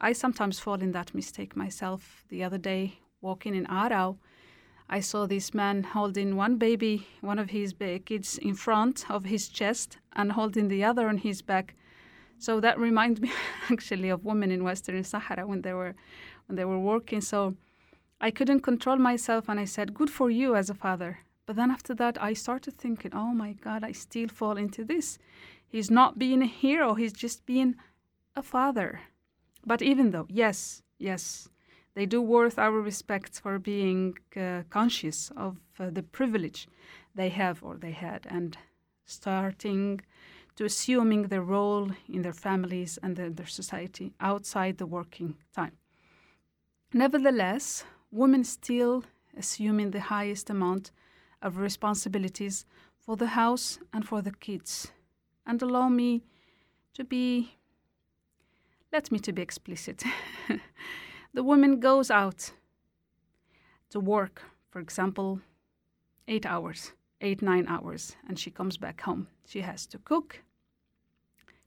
I 0.00 0.12
sometimes 0.12 0.60
fall 0.60 0.80
in 0.80 0.92
that 0.92 1.14
mistake 1.14 1.56
myself. 1.56 2.24
The 2.28 2.44
other 2.44 2.58
day, 2.58 3.00
walking 3.20 3.54
in 3.54 3.66
Aarau, 3.66 4.18
I 4.88 5.00
saw 5.00 5.26
this 5.26 5.52
man 5.52 5.82
holding 5.82 6.36
one 6.36 6.56
baby, 6.56 7.06
one 7.20 7.38
of 7.38 7.50
his 7.50 7.74
kids, 8.06 8.38
in 8.38 8.54
front 8.54 9.10
of 9.10 9.24
his 9.24 9.48
chest 9.48 9.98
and 10.14 10.32
holding 10.32 10.68
the 10.68 10.82
other 10.82 11.08
on 11.08 11.18
his 11.18 11.42
back. 11.42 11.74
So 12.38 12.60
that 12.60 12.78
reminds 12.78 13.20
me 13.20 13.30
actually 13.70 14.08
of 14.08 14.24
women 14.24 14.50
in 14.50 14.64
Western 14.64 15.02
Sahara 15.04 15.46
when 15.46 15.62
they 15.62 15.74
were 15.74 15.94
when 16.46 16.56
they 16.56 16.64
were 16.64 16.78
working. 16.78 17.20
So 17.20 17.54
I 18.20 18.30
couldn't 18.30 18.60
control 18.60 18.96
myself 18.96 19.48
and 19.48 19.60
I 19.60 19.66
said, 19.66 19.92
Good 19.92 20.10
for 20.10 20.30
you 20.30 20.54
as 20.54 20.70
a 20.70 20.74
father. 20.74 21.18
But 21.44 21.56
then 21.56 21.70
after 21.70 21.94
that 21.96 22.22
I 22.22 22.32
started 22.32 22.78
thinking, 22.78 23.12
Oh 23.12 23.34
my 23.34 23.52
God, 23.52 23.84
I 23.84 23.92
still 23.92 24.28
fall 24.28 24.56
into 24.56 24.84
this. 24.84 25.18
He's 25.68 25.90
not 25.90 26.18
being 26.18 26.42
a 26.42 26.46
hero, 26.46 26.94
he's 26.94 27.12
just 27.12 27.44
being 27.46 27.76
a 28.34 28.42
father. 28.42 29.00
But 29.66 29.82
even 29.82 30.10
though, 30.10 30.26
yes, 30.30 30.82
yes, 30.98 31.48
they 31.94 32.06
do 32.06 32.22
worth 32.22 32.58
our 32.58 32.80
respect 32.80 33.40
for 33.40 33.58
being 33.58 34.16
uh, 34.36 34.62
conscious 34.70 35.30
of 35.36 35.56
uh, 35.78 35.90
the 35.90 36.02
privilege 36.02 36.68
they 37.14 37.28
have 37.28 37.62
or 37.62 37.76
they 37.76 37.90
had 37.90 38.26
and 38.30 38.56
starting 39.04 40.00
to 40.56 40.64
assuming 40.64 41.24
their 41.24 41.42
role 41.42 41.90
in 42.08 42.22
their 42.22 42.32
families 42.32 42.98
and 43.02 43.18
in 43.18 43.34
their 43.34 43.46
society 43.46 44.12
outside 44.20 44.78
the 44.78 44.86
working 44.86 45.36
time. 45.54 45.76
Nevertheless, 46.92 47.84
women 48.10 48.44
still 48.44 49.04
assuming 49.36 49.90
the 49.90 50.00
highest 50.00 50.50
amount 50.50 50.90
of 51.42 51.58
responsibilities 51.58 52.64
for 52.98 53.16
the 53.16 53.28
house 53.28 53.78
and 53.92 54.06
for 54.06 54.22
the 54.22 54.32
kids. 54.32 54.90
And 55.48 55.60
allow 55.62 55.88
me 55.88 56.22
to 56.94 57.02
be, 57.02 57.56
let 58.92 59.10
me 59.10 59.18
to 59.18 59.32
be 59.32 59.42
explicit. 59.42 60.04
the 61.34 61.42
woman 61.42 61.80
goes 61.80 62.10
out 62.10 62.52
to 63.90 63.98
work, 63.98 64.42
for 64.70 64.78
example, 64.78 65.40
eight 66.28 66.46
hours, 66.46 66.92
eight, 67.20 67.42
nine 67.42 67.66
hours, 67.66 68.14
and 68.28 68.38
she 68.38 68.50
comes 68.50 68.76
back 68.76 69.00
home. 69.00 69.26
She 69.46 69.62
has 69.62 69.86
to 69.86 69.98
cook, 69.98 70.42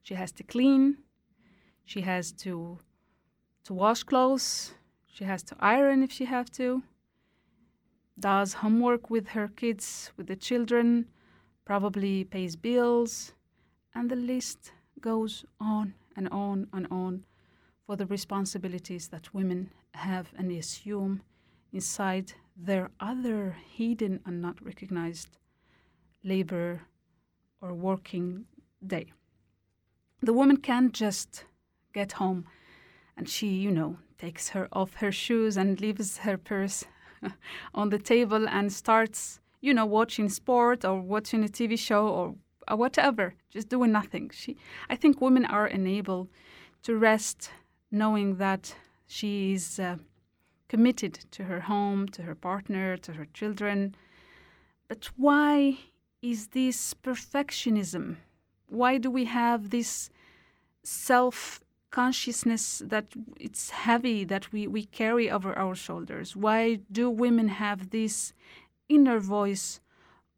she 0.02 0.14
has 0.14 0.32
to 0.32 0.44
clean, 0.44 0.98
she 1.84 2.02
has 2.02 2.32
to 2.44 2.78
to 3.64 3.74
wash 3.74 4.02
clothes, 4.02 4.74
she 5.06 5.24
has 5.24 5.42
to 5.44 5.56
iron 5.60 6.02
if 6.02 6.10
she 6.10 6.24
have 6.24 6.50
to, 6.50 6.82
does 8.18 8.54
homework 8.54 9.08
with 9.10 9.28
her 9.28 9.48
kids, 9.48 10.10
with 10.16 10.26
the 10.26 10.36
children, 10.36 11.06
probably 11.64 12.24
pays 12.24 12.56
bills, 12.56 13.32
and 13.94 14.10
the 14.10 14.16
list 14.16 14.72
goes 15.00 15.44
on 15.60 15.94
and 16.16 16.28
on 16.28 16.68
and 16.72 16.86
on 16.90 17.24
for 17.86 17.96
the 17.96 18.06
responsibilities 18.06 19.08
that 19.08 19.34
women 19.34 19.70
have 19.94 20.32
and 20.36 20.50
assume 20.52 21.22
inside 21.72 22.32
their 22.56 22.90
other 23.00 23.56
hidden 23.74 24.20
and 24.24 24.40
not 24.40 24.64
recognized 24.64 25.38
labor 26.22 26.82
or 27.60 27.74
working 27.74 28.44
day. 28.86 29.12
The 30.22 30.32
woman 30.32 30.58
can't 30.58 30.92
just 30.92 31.44
get 31.92 32.12
home 32.12 32.46
and 33.16 33.28
she, 33.28 33.48
you 33.48 33.70
know, 33.70 33.96
takes 34.18 34.50
her 34.50 34.68
off 34.72 34.94
her 34.94 35.12
shoes 35.12 35.56
and 35.56 35.80
leaves 35.80 36.18
her 36.18 36.36
purse 36.36 36.84
on 37.74 37.90
the 37.90 37.98
table 37.98 38.48
and 38.48 38.72
starts, 38.72 39.40
you 39.60 39.74
know, 39.74 39.86
watching 39.86 40.28
sport 40.28 40.84
or 40.84 41.00
watching 41.00 41.44
a 41.44 41.48
TV 41.48 41.78
show 41.78 42.06
or 42.06 42.34
whatever, 42.70 43.34
just 43.50 43.68
doing 43.68 43.92
nothing. 43.92 44.30
She, 44.32 44.56
I 44.88 44.96
think 44.96 45.20
women 45.20 45.44
are 45.44 45.66
enabled 45.66 46.28
to 46.82 46.96
rest 46.96 47.50
knowing 47.90 48.36
that 48.36 48.74
she 49.06 49.52
is 49.52 49.78
uh, 49.78 49.96
committed 50.68 51.14
to 51.32 51.44
her 51.44 51.60
home, 51.60 52.08
to 52.08 52.22
her 52.22 52.34
partner, 52.34 52.96
to 52.96 53.12
her 53.12 53.26
children. 53.34 53.94
But 54.88 55.10
why 55.16 55.78
is 56.22 56.48
this 56.48 56.94
perfectionism? 56.94 58.16
why 58.72 58.96
do 58.98 59.10
we 59.10 59.26
have 59.26 59.70
this 59.70 60.10
self 60.82 61.60
consciousness 61.90 62.82
that 62.86 63.06
it's 63.38 63.68
heavy 63.70 64.24
that 64.24 64.50
we, 64.50 64.66
we 64.66 64.84
carry 64.86 65.30
over 65.30 65.56
our 65.58 65.74
shoulders? 65.74 66.34
Why 66.34 66.80
do 66.90 67.10
women 67.10 67.48
have 67.48 67.90
this 67.90 68.32
inner 68.88 69.20
voice 69.20 69.80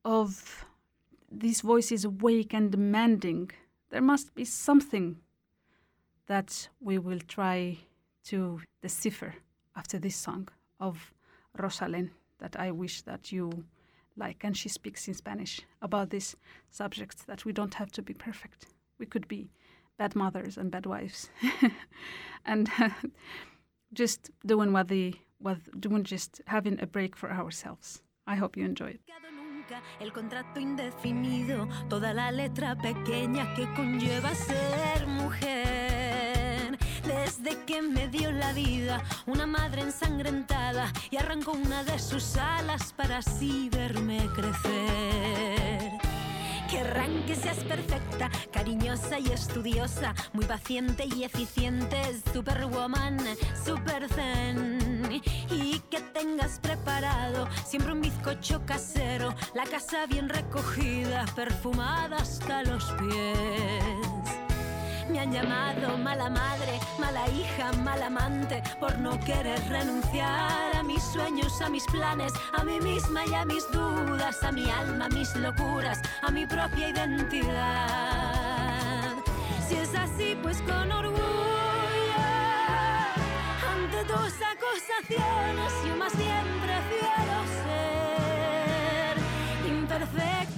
of 0.05 0.67
this 1.41 1.61
voice 1.61 1.93
is 1.93 2.05
awake 2.05 2.55
and 2.55 2.71
demanding? 2.71 3.51
There 3.91 4.03
must 4.03 4.35
be 4.35 4.45
something 4.45 5.19
that 6.27 6.69
we 6.81 6.99
will 6.99 7.21
try 7.21 7.79
to 8.25 8.61
decipher 8.83 9.35
after 9.77 9.99
this 9.99 10.17
song 10.17 10.49
of 10.81 11.13
Rozalén 11.59 12.11
that 12.41 12.59
I 12.59 12.71
wish 12.71 13.03
that 13.03 13.33
you 13.33 13.65
like, 14.17 14.45
and 14.45 14.57
she 14.57 14.69
speaks 14.69 15.09
in 15.09 15.15
Spanish 15.15 15.61
about 15.83 16.11
this 16.11 16.37
subject 16.71 17.27
that 17.27 17.45
we 17.45 17.53
don't 17.53 17.75
have 17.75 17.91
to 17.93 18.03
be 18.03 18.15
perfect. 18.15 18.67
We 18.99 19.07
could 19.07 19.27
be 19.29 19.51
bad 19.99 20.15
mothers 20.15 20.57
and 20.57 20.71
bad 20.71 20.87
wives, 20.87 21.31
and 22.45 22.71
just 23.93 24.31
doing 24.47 24.73
what 24.73 24.89
the 24.89 25.15
what 25.39 25.59
doing 25.81 26.05
just 26.05 26.41
having 26.47 26.81
a 26.81 26.87
break 26.87 27.17
for 27.17 27.31
ourselves. 27.31 28.03
I 28.27 28.37
hope 28.37 28.57
you 28.57 28.65
enjoy 28.65 28.91
it. 28.91 29.01
El 29.99 30.13
contrato 30.13 30.61
indefinido, 30.61 31.67
toda 31.89 32.13
la 32.13 32.31
letra 32.31 32.77
pequeña 32.77 33.55
que 33.55 33.73
conlleva 33.75 34.35
ser 34.35 35.07
mujer. 35.07 36.79
Desde 37.07 37.65
que 37.65 37.81
me 37.81 38.09
dio 38.09 38.31
la 38.33 38.53
vida, 38.53 39.03
una 39.27 39.47
madre 39.47 39.83
ensangrentada 39.83 40.93
y 41.11 41.17
arrancó 41.17 41.53
una 41.53 41.83
de 41.85 41.99
sus 41.99 42.37
alas 42.37 42.93
para 42.93 43.19
así 43.19 43.71
verme 43.71 44.29
crecer. 44.35 45.93
Querrán 46.71 47.25
que 47.25 47.35
seas 47.35 47.59
perfecta, 47.59 48.31
cariñosa 48.53 49.19
y 49.19 49.29
estudiosa, 49.29 50.15
muy 50.33 50.45
paciente 50.45 51.07
y 51.07 51.25
eficiente, 51.25 52.21
superwoman, 52.33 53.19
super 53.65 54.09
zen. 54.09 54.84
Y 55.51 55.81
que 55.91 56.01
tengas 56.01 56.59
preparado 56.61 57.49
siempre 57.67 57.93
un 57.93 58.01
bizcocho 58.01 58.65
casero, 58.67 59.35
la 59.55 59.65
casa 59.65 60.07
bien 60.07 60.29
recogida, 60.29 61.25
perfumada 61.35 62.17
hasta 62.17 62.63
los 62.63 62.85
pies. 62.93 64.35
Me 65.11 65.21
han 65.21 65.33
llamado 65.33 65.99
mala 65.99 66.31
madre, 66.31 66.81
mala 66.99 67.29
hija, 67.29 67.73
mala 67.85 68.07
amante, 68.07 68.63
por 68.81 68.99
no 68.99 69.21
querer 69.21 69.63
renunciar 69.69 70.75
a 70.75 70.83
mis 70.83 71.03
sueños, 71.03 71.61
a 71.61 71.69
mis 71.69 71.85
planes, 71.85 72.33
a 72.55 72.65
mí 72.65 72.81
misma 72.81 73.27
y 73.27 73.35
a 73.35 73.45
mis 73.45 73.71
dudas, 73.71 74.43
a 74.43 74.51
mi 74.51 74.71
alma, 74.71 75.05
a 75.05 75.09
mis 75.11 75.37
locuras, 75.37 76.01
a 76.23 76.31
mi 76.31 76.47
propia 76.47 76.89
identidad. 76.89 78.35
Si 79.69 79.77
es 79.77 79.95
así, 79.95 80.37
pues 80.43 80.63
con 80.63 80.91
orgullo, 80.91 81.21
ante 83.71 84.05
tus 84.05 84.33
acusaciones, 84.65 85.73
yo 85.87 85.97
más 85.97 86.17
bien 86.17 86.45
prefiero 86.63 87.37
ser 87.65 89.17
imperfecta 89.69 90.54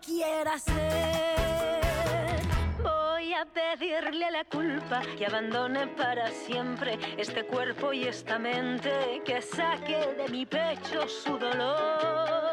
quiera 0.00 0.58
ser. 0.58 1.82
Voy 2.82 3.34
a 3.34 3.44
pedirle 3.44 4.30
la 4.30 4.44
culpa 4.44 5.00
que 5.16 5.26
abandone 5.26 5.86
para 5.88 6.28
siempre 6.28 6.98
este 7.16 7.44
cuerpo 7.44 7.92
y 7.92 8.04
esta 8.04 8.38
mente, 8.38 9.22
que 9.24 9.42
saque 9.42 10.14
de 10.16 10.28
mi 10.28 10.46
pecho 10.46 11.08
su 11.08 11.38
dolor. 11.38 12.52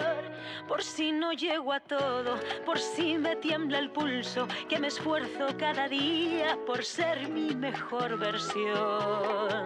Por 0.68 0.84
si 0.84 1.12
no 1.12 1.34
llego 1.34 1.74
a 1.74 1.80
todo, 1.80 2.40
por 2.66 2.80
si 2.80 3.18
me 3.18 3.36
tiembla 3.36 3.80
el 3.80 3.90
pulso, 3.90 4.48
que 4.68 4.80
me 4.80 4.88
esfuerzo 4.88 5.48
cada 5.58 5.88
día 5.88 6.58
por 6.66 6.86
ser 6.86 7.28
mi 7.30 7.56
mejor 7.56 8.18
versión. 8.18 9.66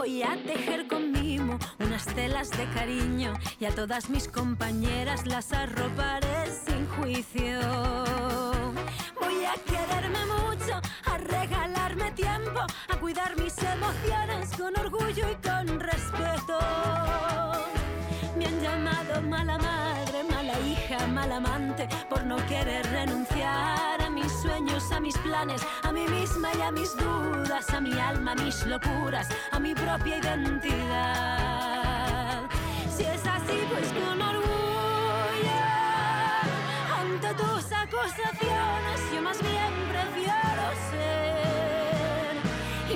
Voy 0.00 0.22
a 0.22 0.34
tejer 0.46 0.88
con 0.88 1.12
mimo 1.12 1.58
unas 1.78 2.06
telas 2.06 2.48
de 2.52 2.64
cariño 2.70 3.34
y 3.58 3.66
a 3.66 3.74
todas 3.74 4.08
mis 4.08 4.28
compañeras 4.28 5.26
las 5.26 5.52
arroparé 5.52 6.46
sin 6.46 6.86
juicio. 6.86 7.60
Voy 9.20 9.44
a 9.44 9.52
quererme 9.66 10.24
mucho, 10.24 10.80
a 11.04 11.18
regalarme 11.18 12.12
tiempo, 12.12 12.60
a 12.88 12.96
cuidar 12.98 13.36
mis 13.36 13.54
emociones 13.58 14.48
con 14.56 14.74
orgullo 14.78 15.26
y 15.32 15.46
con 15.46 15.78
respeto. 15.78 16.58
Me 18.38 18.46
han 18.46 18.58
llamado 18.58 19.20
mala 19.20 19.58
madre, 19.58 20.24
mala 20.30 20.58
hija, 20.60 21.06
mal 21.08 21.30
amante, 21.30 21.86
por 22.08 22.24
no 22.24 22.36
querer 22.46 22.86
renunciar 22.86 23.79
a 24.90 24.98
mis 24.98 25.16
planes, 25.18 25.62
a 25.82 25.92
mí 25.92 26.08
misma 26.08 26.48
y 26.56 26.62
a 26.62 26.70
mis 26.70 26.96
dudas, 26.96 27.68
a 27.70 27.80
mi 27.80 27.92
alma, 27.98 28.32
a 28.32 28.34
mis 28.34 28.66
locuras, 28.66 29.28
a 29.52 29.58
mi 29.58 29.74
propia 29.74 30.18
identidad. 30.18 31.60
Si 32.96 33.04
es 33.04 33.26
así, 33.26 33.62
pues 33.70 33.92
con 33.92 34.22
orgullo, 34.22 35.60
ante 36.98 37.34
tus 37.34 37.72
acusaciones, 37.72 39.00
yo 39.14 39.22
más 39.22 39.38
bien 39.42 39.72
prefiero 39.92 40.62
ser 40.90 42.36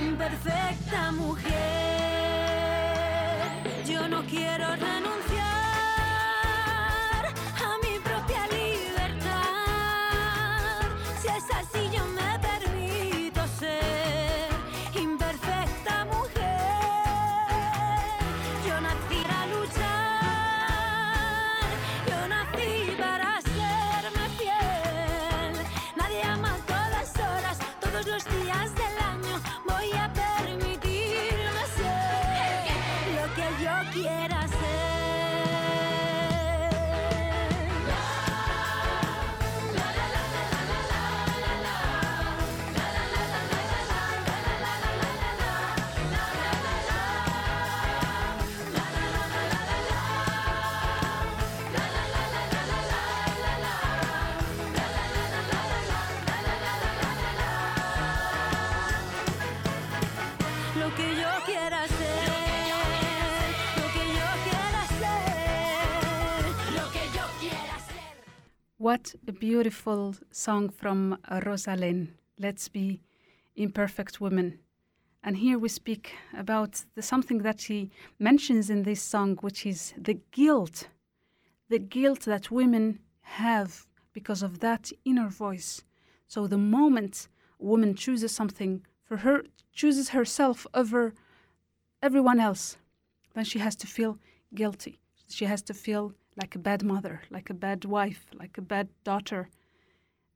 imperfecta 0.02 1.12
mujer. 1.12 1.83
Lo 60.84 60.94
que 60.94 61.16
yo 61.16 61.30
quiera 61.46 61.88
ser. 61.88 62.34
What 68.76 69.14
a 69.26 69.32
beautiful 69.32 70.14
song 70.30 70.68
from 70.68 71.16
Rozalén. 71.30 72.08
Let's 72.38 72.68
be 72.68 73.00
imperfect 73.56 74.20
women. 74.20 74.58
And 75.22 75.38
here 75.38 75.58
we 75.58 75.70
speak 75.70 76.12
about 76.36 76.84
the, 76.94 77.00
something 77.00 77.38
that 77.38 77.60
she 77.62 77.90
mentions 78.18 78.68
in 78.68 78.82
this 78.82 79.00
song, 79.00 79.38
which 79.40 79.64
is 79.64 79.94
the 79.96 80.20
guilt, 80.32 80.88
the 81.70 81.78
guilt 81.78 82.26
that 82.26 82.50
women 82.50 82.98
have 83.22 83.86
because 84.12 84.42
of 84.42 84.60
that 84.60 84.92
inner 85.06 85.30
voice. 85.30 85.82
So 86.26 86.46
the 86.46 86.58
moment 86.58 87.28
a 87.58 87.64
woman 87.64 87.94
chooses 87.94 88.32
something 88.32 88.82
for 89.02 89.16
her, 89.18 89.44
chooses 89.74 90.10
herself 90.10 90.66
over 90.74 91.14
everyone 92.02 92.40
else, 92.40 92.76
then 93.34 93.44
she 93.44 93.58
has 93.58 93.76
to 93.76 93.86
feel 93.86 94.18
guilty. 94.54 94.98
She 95.28 95.46
has 95.46 95.62
to 95.62 95.74
feel 95.74 96.14
like 96.40 96.54
a 96.54 96.58
bad 96.58 96.82
mother, 96.82 97.22
like 97.30 97.50
a 97.50 97.54
bad 97.54 97.84
wife, 97.84 98.26
like 98.34 98.58
a 98.58 98.62
bad 98.62 98.88
daughter. 99.04 99.48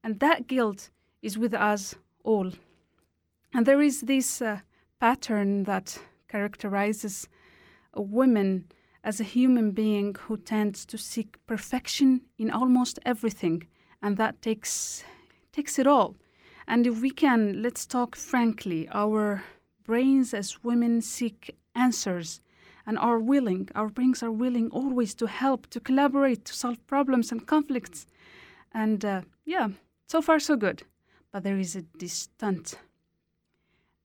And 0.02 0.20
that 0.20 0.46
guilt 0.46 0.90
is 1.22 1.38
with 1.38 1.54
us 1.54 1.94
all. 2.24 2.52
And 3.52 3.66
there 3.66 3.80
is 3.80 4.02
this 4.02 4.42
uh, 4.42 4.60
pattern 5.00 5.64
that 5.64 5.98
characterizes 6.28 7.28
a 7.94 8.02
woman 8.02 8.66
as 9.02 9.20
a 9.20 9.24
human 9.24 9.70
being 9.70 10.14
who 10.22 10.36
tends 10.36 10.84
to 10.86 10.98
seek 10.98 11.36
perfection 11.46 12.22
in 12.36 12.50
almost 12.50 12.98
everything, 13.06 13.66
and 14.02 14.16
that 14.16 14.42
takes 14.42 15.04
takes 15.52 15.78
it 15.78 15.86
all. 15.86 16.14
And 16.70 16.86
if 16.86 17.00
we 17.00 17.10
can, 17.10 17.62
let's 17.62 17.86
talk 17.86 18.14
frankly, 18.14 18.86
our 18.92 19.42
brains 19.84 20.34
as 20.34 20.62
women 20.62 21.00
seek 21.00 21.56
answers 21.74 22.42
and 22.86 22.98
are 22.98 23.18
willing, 23.18 23.70
our 23.74 23.88
brains 23.88 24.22
are 24.22 24.30
willing 24.30 24.70
always 24.70 25.14
to 25.14 25.26
help, 25.26 25.66
to 25.70 25.80
collaborate, 25.80 26.44
to 26.44 26.52
solve 26.52 26.86
problems 26.86 27.32
and 27.32 27.46
conflicts. 27.46 28.06
And 28.72 29.02
uh, 29.02 29.22
yeah, 29.46 29.68
so 30.06 30.20
far 30.20 30.38
so 30.38 30.56
good. 30.56 30.82
But 31.32 31.42
there 31.42 31.58
is 31.58 31.74
a 31.74 31.82
distant 31.82 32.74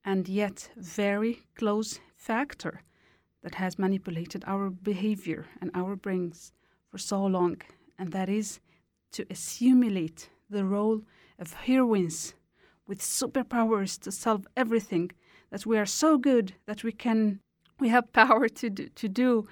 and 0.06 0.30
yet 0.30 0.70
very 0.78 1.44
close 1.56 2.00
factor 2.16 2.82
that 3.42 3.56
has 3.56 3.78
manipulated 3.78 4.46
our 4.48 4.70
behavior 4.70 5.48
and 5.60 5.70
our 5.74 5.98
brains 5.98 6.54
for 6.90 6.98
so 6.98 7.26
long, 7.26 7.62
and 8.00 8.14
that 8.14 8.30
is 8.30 8.62
to 9.12 9.26
assimilate 9.30 10.30
the 10.50 10.64
role 10.64 11.02
of 11.40 11.54
heroines 11.54 12.36
with 12.88 13.00
superpowers 13.00 14.00
to 14.02 14.12
solve 14.12 14.48
everything 14.56 15.12
that 15.52 15.66
we 15.66 15.78
are 15.78 15.86
so 15.86 16.18
good 16.18 16.54
that 16.66 16.84
we 16.84 16.92
can 16.92 17.40
we 17.80 17.90
have 17.90 18.14
power 18.14 18.48
to 18.48 18.70
do, 18.70 18.88
to 18.90 19.08
do 19.08 19.48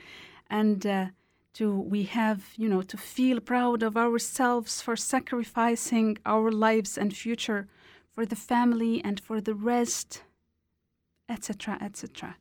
and 0.50 0.86
uh, 0.86 1.08
to 1.54 1.80
we 1.80 2.04
have 2.04 2.54
you 2.58 2.70
know 2.70 2.82
to 2.82 2.98
feel 2.98 3.40
proud 3.40 3.84
of 3.84 3.98
ourselves 3.98 4.82
for 4.82 4.96
sacrificing 4.96 6.18
our 6.26 6.52
lives 6.52 6.98
and 6.98 7.16
future 7.16 7.68
for 8.14 8.26
the 8.26 8.36
family 8.36 9.02
and 9.04 9.20
for 9.20 9.42
the 9.42 9.56
rest 9.56 10.24
etc 11.30 11.78
etc 11.82 12.36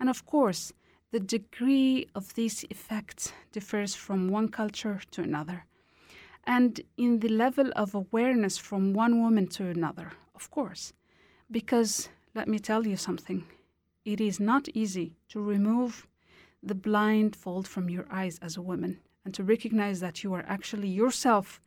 and 0.00 0.08
of 0.08 0.24
course 0.26 0.72
the 1.10 1.20
degree 1.20 2.06
of 2.14 2.34
these 2.34 2.64
effects 2.70 3.32
differs 3.52 3.94
from 3.94 4.28
one 4.28 4.48
culture 4.48 5.00
to 5.10 5.22
another 5.22 5.66
and 6.44 6.80
in 6.96 7.20
the 7.20 7.28
level 7.28 7.70
of 7.76 7.94
awareness 7.94 8.58
from 8.58 8.92
one 8.92 9.20
woman 9.20 9.46
to 9.46 9.66
another, 9.66 10.12
of 10.34 10.50
course. 10.50 10.92
Because 11.50 12.08
let 12.34 12.48
me 12.48 12.58
tell 12.58 12.86
you 12.86 12.96
something 12.96 13.44
it 14.04 14.20
is 14.20 14.40
not 14.40 14.68
easy 14.74 15.14
to 15.28 15.40
remove 15.40 16.06
the 16.62 16.74
blindfold 16.74 17.68
from 17.68 17.88
your 17.88 18.06
eyes 18.10 18.38
as 18.42 18.56
a 18.56 18.62
woman 18.62 19.00
and 19.24 19.32
to 19.34 19.44
recognize 19.44 20.00
that 20.00 20.24
you 20.24 20.32
are 20.34 20.44
actually 20.48 20.88
yourself 20.88 21.60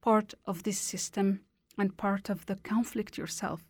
part 0.00 0.34
of 0.46 0.62
this 0.62 0.78
system 0.78 1.40
and 1.78 1.96
part 1.96 2.28
of 2.28 2.46
the 2.46 2.56
conflict 2.56 3.16
yourself. 3.16 3.62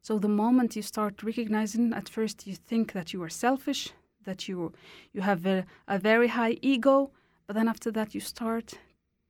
So 0.00 0.18
the 0.18 0.28
moment 0.28 0.76
you 0.76 0.82
start 0.82 1.22
recognizing, 1.22 1.92
at 1.92 2.08
first 2.08 2.46
you 2.46 2.54
think 2.54 2.92
that 2.92 3.12
you 3.12 3.22
are 3.22 3.28
selfish, 3.28 3.92
that 4.24 4.48
you 4.48 4.72
you 5.12 5.20
have 5.22 5.46
a, 5.46 5.64
a 5.88 5.98
very 5.98 6.28
high 6.28 6.56
ego, 6.62 7.10
but 7.46 7.54
then 7.54 7.68
after 7.68 7.90
that 7.92 8.14
you 8.14 8.20
start 8.20 8.78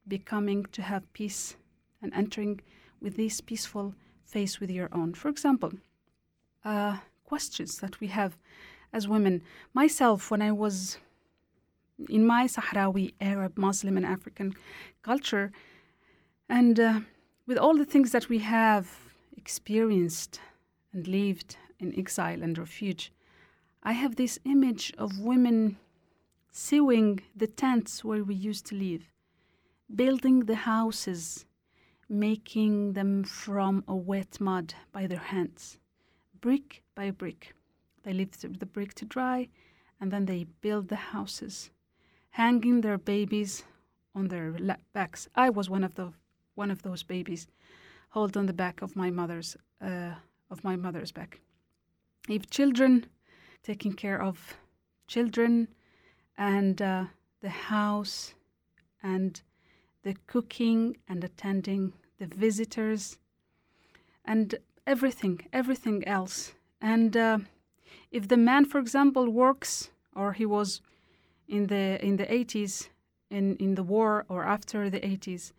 becoming 0.06 0.64
to 0.72 0.82
have 0.82 1.12
peace 1.12 1.56
and 2.02 2.12
entering 2.14 2.60
with 3.00 3.16
this 3.16 3.40
peaceful 3.40 3.94
face 4.24 4.60
with 4.60 4.70
your 4.70 4.88
own. 4.92 5.14
For 5.14 5.28
example, 5.28 5.72
uh, 6.64 6.98
questions 7.24 7.78
that 7.78 8.00
we 8.00 8.08
have 8.08 8.36
as 8.92 9.08
women. 9.08 9.42
Myself, 9.72 10.30
when 10.30 10.42
I 10.42 10.52
was 10.52 10.98
in 12.08 12.26
my 12.26 12.46
Sahrawi, 12.46 13.14
Arab, 13.20 13.56
Muslim, 13.56 13.96
and 13.96 14.06
African 14.06 14.54
culture, 15.02 15.52
and 16.48 16.78
uh, 16.78 17.00
with 17.46 17.58
all 17.58 17.76
the 17.76 17.84
things 17.84 18.12
that 18.12 18.28
we 18.28 18.38
have 18.38 18.86
experienced 19.36 20.40
and 20.92 21.06
lived 21.06 21.56
in 21.78 21.98
exile 21.98 22.42
and 22.42 22.56
refuge, 22.58 23.12
I 23.82 23.92
have 23.92 24.16
this 24.16 24.38
image 24.44 24.92
of 24.96 25.18
women 25.18 25.78
sewing 26.50 27.20
the 27.36 27.46
tents 27.46 28.04
where 28.04 28.24
we 28.24 28.34
used 28.34 28.66
to 28.66 28.74
live 28.74 29.13
building 29.94 30.40
the 30.40 30.54
houses, 30.54 31.44
making 32.08 32.92
them 32.92 33.24
from 33.24 33.84
a 33.86 33.94
wet 33.94 34.40
mud 34.40 34.74
by 34.92 35.06
their 35.06 35.18
hands, 35.18 35.78
brick 36.40 36.82
by 36.94 37.10
brick. 37.10 37.54
They 38.02 38.12
leave 38.12 38.32
the 38.40 38.66
brick 38.66 38.94
to 38.94 39.04
dry 39.04 39.48
and 40.00 40.10
then 40.10 40.26
they 40.26 40.44
build 40.60 40.88
the 40.88 40.96
houses, 40.96 41.70
hanging 42.30 42.80
their 42.80 42.98
babies 42.98 43.64
on 44.14 44.28
their 44.28 44.54
backs. 44.92 45.28
I 45.34 45.50
was 45.50 45.70
one 45.70 45.84
of 45.84 45.94
the 45.94 46.12
one 46.54 46.70
of 46.70 46.82
those 46.82 47.02
babies, 47.02 47.48
hold 48.10 48.36
on 48.36 48.46
the 48.46 48.52
back 48.52 48.80
of 48.80 48.94
my 48.94 49.10
mother's 49.10 49.56
uh, 49.80 50.14
of 50.50 50.62
my 50.62 50.76
mother's 50.76 51.12
back. 51.12 51.40
If 52.28 52.48
children, 52.50 53.06
taking 53.62 53.92
care 53.94 54.20
of 54.20 54.56
children, 55.08 55.68
and 56.36 56.80
uh, 56.80 57.04
the 57.40 57.48
house, 57.48 58.34
and 59.02 59.40
the 60.04 60.14
cooking 60.26 60.96
and 61.08 61.24
attending 61.24 61.92
the 62.18 62.26
visitors, 62.26 63.18
and 64.24 64.54
everything, 64.86 65.40
everything 65.52 66.06
else. 66.06 66.52
And 66.80 67.16
uh, 67.16 67.38
if 68.10 68.28
the 68.28 68.36
man, 68.36 68.64
for 68.64 68.78
example, 68.78 69.28
works 69.28 69.90
or 70.14 70.32
he 70.32 70.46
was 70.46 70.80
in 71.48 71.66
the 71.66 72.04
in 72.04 72.16
the 72.16 72.26
80s 72.26 72.88
in 73.30 73.56
in 73.56 73.74
the 73.74 73.82
war 73.82 74.24
or 74.28 74.44
after 74.44 74.88
the 74.88 75.00
80s, 75.00 75.52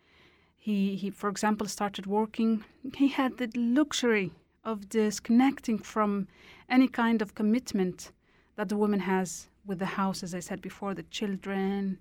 he 0.56 0.96
he 0.96 1.10
for 1.10 1.28
example 1.28 1.66
started 1.66 2.06
working. 2.06 2.64
He 2.94 3.08
had 3.08 3.36
the 3.36 3.50
luxury 3.54 4.32
of 4.64 4.88
disconnecting 4.88 5.78
from 5.78 6.26
any 6.68 6.88
kind 6.88 7.22
of 7.22 7.34
commitment 7.34 8.10
that 8.56 8.68
the 8.68 8.76
woman 8.76 9.00
has 9.00 9.48
with 9.64 9.78
the 9.78 9.92
house, 10.00 10.22
as 10.22 10.34
I 10.34 10.40
said 10.40 10.60
before, 10.60 10.94
the 10.94 11.02
children, 11.04 11.98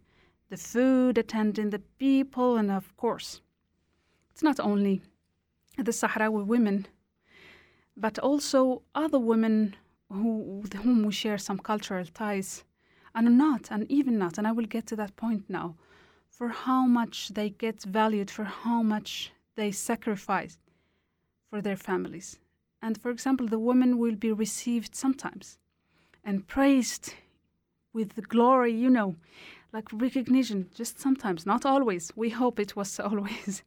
the 0.49 0.57
food, 0.57 1.17
attending 1.17 1.69
the 1.69 1.79
people, 1.97 2.57
and 2.57 2.71
of 2.71 2.95
course, 2.97 3.41
it's 4.31 4.43
not 4.43 4.59
only 4.59 5.01
the 5.77 5.91
Sahrawi 5.91 6.45
women, 6.45 6.87
but 7.97 8.19
also 8.19 8.81
other 8.93 9.19
women 9.19 9.75
who, 10.11 10.59
with 10.61 10.73
whom 10.73 11.03
we 11.03 11.11
share 11.11 11.37
some 11.37 11.57
cultural 11.57 12.05
ties, 12.05 12.63
and 13.13 13.37
not, 13.37 13.69
and 13.71 13.89
even 13.89 14.17
not, 14.17 14.37
and 14.37 14.45
I 14.47 14.51
will 14.51 14.65
get 14.65 14.85
to 14.87 14.95
that 14.97 15.15
point 15.15 15.45
now, 15.49 15.75
for 16.29 16.49
how 16.49 16.85
much 16.85 17.29
they 17.29 17.49
get 17.49 17.83
valued, 17.83 18.29
for 18.29 18.43
how 18.43 18.83
much 18.83 19.31
they 19.55 19.71
sacrifice 19.71 20.57
for 21.49 21.61
their 21.61 21.77
families. 21.77 22.39
And 22.81 23.01
for 23.01 23.09
example, 23.09 23.47
the 23.47 23.59
women 23.59 23.97
will 23.97 24.15
be 24.15 24.31
received 24.31 24.95
sometimes 24.95 25.57
and 26.23 26.47
praised 26.47 27.13
with 27.93 28.15
the 28.15 28.21
glory, 28.21 28.73
you 28.73 28.89
know, 28.89 29.15
like 29.75 29.91
recognition, 29.91 30.69
just 30.73 31.01
sometimes, 31.01 31.45
not 31.45 31.65
always. 31.65 32.09
We 32.15 32.29
hope 32.29 32.61
it 32.61 32.77
was 32.77 32.97
always. 33.09 33.61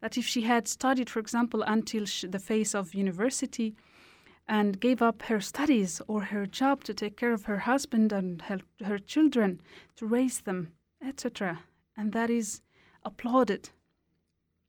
that 0.00 0.16
if 0.16 0.26
she 0.26 0.40
had 0.40 0.66
studied, 0.66 1.10
for 1.10 1.18
example, 1.18 1.60
until 1.62 2.06
the 2.30 2.38
phase 2.38 2.74
of 2.74 2.94
university 2.94 3.76
and 4.48 4.80
gave 4.80 5.02
up 5.02 5.20
her 5.24 5.38
studies 5.38 6.00
or 6.08 6.22
her 6.22 6.46
job 6.46 6.82
to 6.84 6.94
take 6.94 7.18
care 7.18 7.34
of 7.34 7.44
her 7.44 7.58
husband 7.58 8.10
and 8.10 8.40
her, 8.42 8.60
her 8.82 8.98
children, 8.98 9.60
to 9.96 10.06
raise 10.06 10.40
them, 10.40 10.72
etc., 11.06 11.60
and 11.94 12.12
that 12.14 12.30
is 12.30 12.62
applauded. 13.04 13.68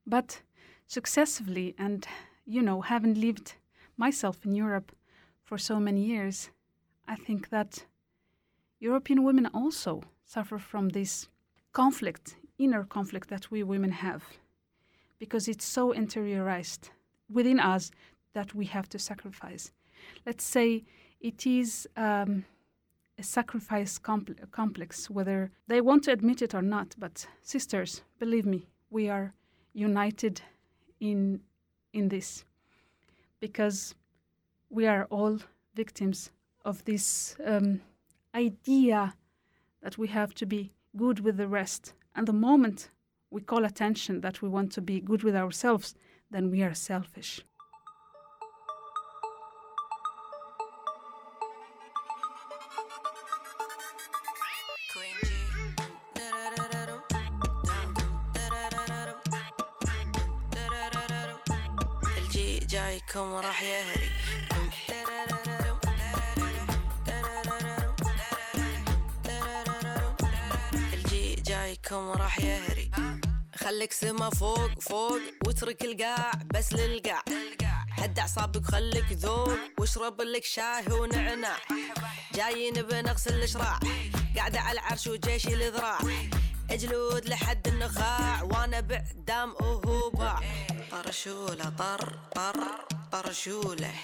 But 0.06 0.42
successively, 0.86 1.74
and 1.78 2.06
you 2.44 2.60
know, 2.60 2.82
having 2.82 3.14
lived 3.14 3.54
myself 3.96 4.44
in 4.44 4.54
Europe 4.54 4.92
for 5.42 5.56
so 5.56 5.80
many 5.80 6.04
years, 6.04 6.50
I 7.08 7.16
think 7.16 7.48
that 7.48 7.86
European 8.78 9.24
women 9.24 9.46
also 9.54 10.02
suffer 10.32 10.58
from 10.58 10.88
this 10.90 11.28
conflict, 11.72 12.36
inner 12.58 12.84
conflict 12.84 13.28
that 13.28 13.50
we 13.50 13.62
women 13.62 13.92
have, 13.92 14.22
because 15.18 15.46
it's 15.46 15.64
so 15.64 15.92
interiorized 15.92 16.90
within 17.30 17.60
us 17.60 17.90
that 18.32 18.54
we 18.54 18.64
have 18.64 18.88
to 18.88 18.98
sacrifice. 18.98 19.72
Let's 20.24 20.44
say 20.44 20.84
it 21.20 21.46
is 21.46 21.86
um, 21.96 22.44
a 23.18 23.22
sacrifice 23.22 23.98
compl- 23.98 24.50
complex, 24.50 25.10
whether 25.10 25.50
they 25.68 25.80
want 25.80 26.04
to 26.04 26.12
admit 26.12 26.40
it 26.42 26.54
or 26.54 26.62
not. 26.62 26.94
But 26.98 27.26
sisters, 27.42 28.02
believe 28.18 28.46
me, 28.46 28.66
we 28.90 29.10
are 29.10 29.34
united 29.74 30.42
in 31.00 31.40
in 31.92 32.08
this 32.08 32.44
because 33.40 33.94
we 34.70 34.86
are 34.86 35.06
all 35.10 35.38
victims 35.74 36.30
of 36.64 36.84
this 36.84 37.36
um, 37.44 37.80
idea 38.34 39.14
that 39.81 39.97
we 39.97 40.07
have 40.07 40.33
to 40.35 40.45
be 40.45 40.71
good 40.95 41.19
with 41.19 41.37
the 41.37 41.47
rest. 41.47 41.93
And 42.15 42.27
the 42.27 42.33
moment 42.33 42.89
we 43.29 43.41
call 43.41 43.65
attention 43.65 44.21
that 44.21 44.41
we 44.41 44.49
want 44.49 44.71
to 44.73 44.81
be 44.81 44.99
good 44.99 45.23
with 45.23 45.35
ourselves, 45.35 45.95
then 46.31 46.49
we 46.51 46.61
are 46.61 46.73
selfish. 46.73 47.43
الجي 62.17 62.59
جايكم 62.59 63.33
راح 63.33 63.63
يهري 63.63 64.09
جايكم 71.92 72.10
راح 72.10 72.40
يهري. 72.40 72.90
خليك 73.54 73.92
سما 73.92 74.30
فوق 74.30 74.80
فوق 74.80 75.20
واترك 75.46 75.84
القاع 75.84 76.32
بس 76.54 76.72
للقاع. 76.72 77.22
هد 77.90 78.18
أعصابك 78.18 78.64
خليك 78.64 79.12
ذوق 79.12 79.58
واشرب 79.78 80.20
لك 80.20 80.44
شاي 80.44 80.92
ونعناع. 80.92 81.56
جايين 82.34 82.74
بنغسل 82.74 83.42
الشراع 83.42 83.78
قاعدة 84.36 84.60
على 84.60 84.80
العرش 84.80 85.06
وجيشي 85.06 85.54
الذراع 85.54 85.98
أجلود 86.70 87.28
لحد 87.28 87.68
النخاع 87.68 88.42
وأنا 88.42 88.80
بعدام 88.80 89.54
وهو 89.60 90.10
باع. 90.10 90.40
طرشولة 90.90 91.68
طر 91.78 92.18
طر 92.34 92.86
طرشولة. 93.12 93.94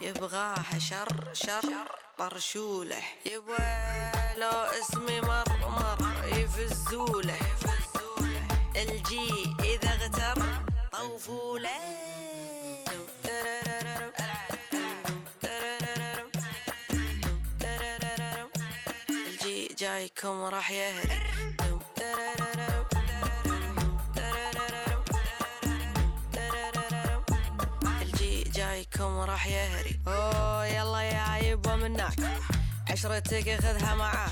يبغاها 0.00 0.78
شر 0.78 1.28
شر 1.32 1.74
طرشولة. 2.18 3.02
يبغى 3.26 4.12
لو 4.36 4.50
اسمي 4.50 5.20
مر 5.20 5.48
مر. 5.60 6.13
يفزوله 6.58 7.38
الجي 8.76 9.54
إذا 9.60 9.88
اغتر 9.88 10.42
طوفوله 10.92 11.70
الجي 19.10 19.74
جايكم 19.78 20.42
راح 20.42 20.70
يهري 20.70 21.20
الجي 28.02 28.42
جايكم 28.42 29.18
راح 29.18 29.46
يهري 29.46 30.00
أوه 30.06 30.66
يلا 30.66 31.02
يا 31.02 31.36
يبا 31.36 31.76
منك 31.76 32.14
عشرتك 32.90 33.60
خذها 33.60 33.94
معاك. 33.94 34.30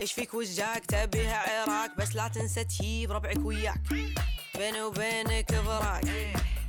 إيش 0.00 0.12
فيك 0.12 0.34
وش 0.34 0.46
جاك 0.46 0.86
تبيها 0.86 1.36
عراك 1.36 1.90
بس 1.98 2.16
لا 2.16 2.28
تنسى 2.28 2.64
تجيب 2.64 3.12
ربعك 3.12 3.38
وياك. 3.44 3.80
بيني 4.58 4.82
وبينك 4.82 5.54
فراق. 5.54 6.00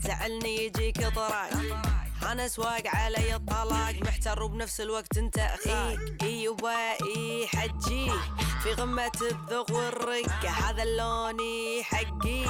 زعلني 0.02 0.66
يجيك 0.66 1.08
طراق. 1.08 1.50
أنا 2.24 2.48
سواق 2.48 2.88
علي 2.88 3.36
الطلاق 3.36 3.96
محتر 4.02 4.44
وبنفس 4.44 4.82
الوقت 4.82 5.18
أنت 5.18 5.38
اخاك 5.38 6.00
إي 6.24 6.44
يبا 6.44 6.92
إي 7.16 7.48
حجي. 7.48 8.12
في 8.64 8.74
غمة 8.74 9.12
الذوق 9.22 9.72
والرقة 9.72 10.50
هذا 10.50 10.84
اللوني 10.84 11.84
حقي 11.84 12.46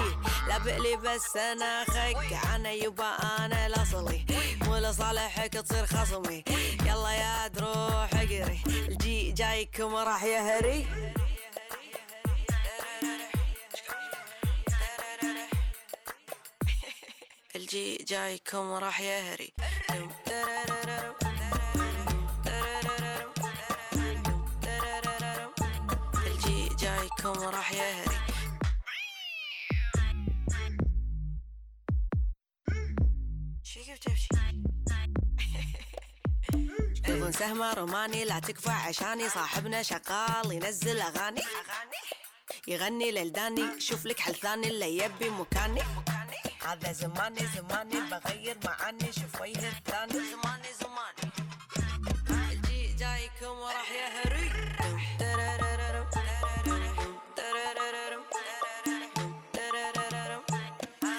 لا 0.47 0.58
بقلي 0.58 0.95
بس 0.95 1.38
أنا 1.38 1.84
خك 1.84 2.34
أنا 2.56 2.71
يبا 2.71 3.10
أنا 3.39 3.67
الأصلي. 3.67 4.25
مو 4.62 4.77
لصالحك 4.77 5.53
تصير 5.53 5.86
خصمي. 5.86 6.43
يلا 6.86 7.12
يا 7.12 7.47
تروح 7.47 8.10
اقري. 8.13 8.60
الجي 8.67 9.32
جايكم 9.32 9.95
راح 9.95 10.23
يهري. 10.23 10.88
الجي 17.67 18.06
جايكم 18.08 18.71
راح 18.71 19.01
يهري. 19.01 19.53
الجي 26.25 26.69
جايكم 26.80 27.39
راح 27.39 27.73
يهري. 27.73 28.17
تلفون 37.03 37.32
سهمة 37.32 37.73
روماني 37.73 38.25
لا 38.25 38.39
تكفى 38.39 38.69
عشاني. 38.69 39.30
صاحبنا 39.30 39.84
شغال 39.84 40.51
ينزل 40.51 41.01
أغاني. 41.01 41.41
يغني 42.67 43.12
للداني 43.12 43.80
شوف 43.80 44.06
لك 44.06 44.19
حل 44.19 44.36
ثاني 44.36 44.67
اللي 44.67 44.97
يبي 44.97 45.30
مكاني. 45.30 45.82
هذا 46.67 46.91
زماني 46.91 47.47
زماني 47.56 47.99
بغير 48.12 48.58
معاني 48.65 49.10
وجه 49.41 49.69
الثاني 49.69 50.13
زماني 50.13 50.71
زماني. 50.82 51.23
الجي 52.51 52.93
جايكم 52.93 53.56
وراح 53.60 53.91
يهري. 53.91 54.51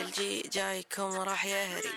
الجي 0.00 0.42
جايكم 0.52 1.18
وراح 1.18 1.44
يهري. 1.44 1.92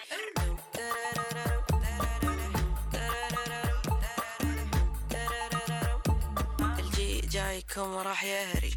الجي 6.79 7.21
جايكم 7.21 7.93
وراح 7.93 8.23
يهري. 8.23 8.75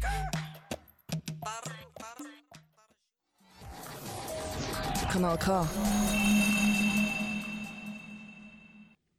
Kanal 5.15 5.39
K. 5.39 5.47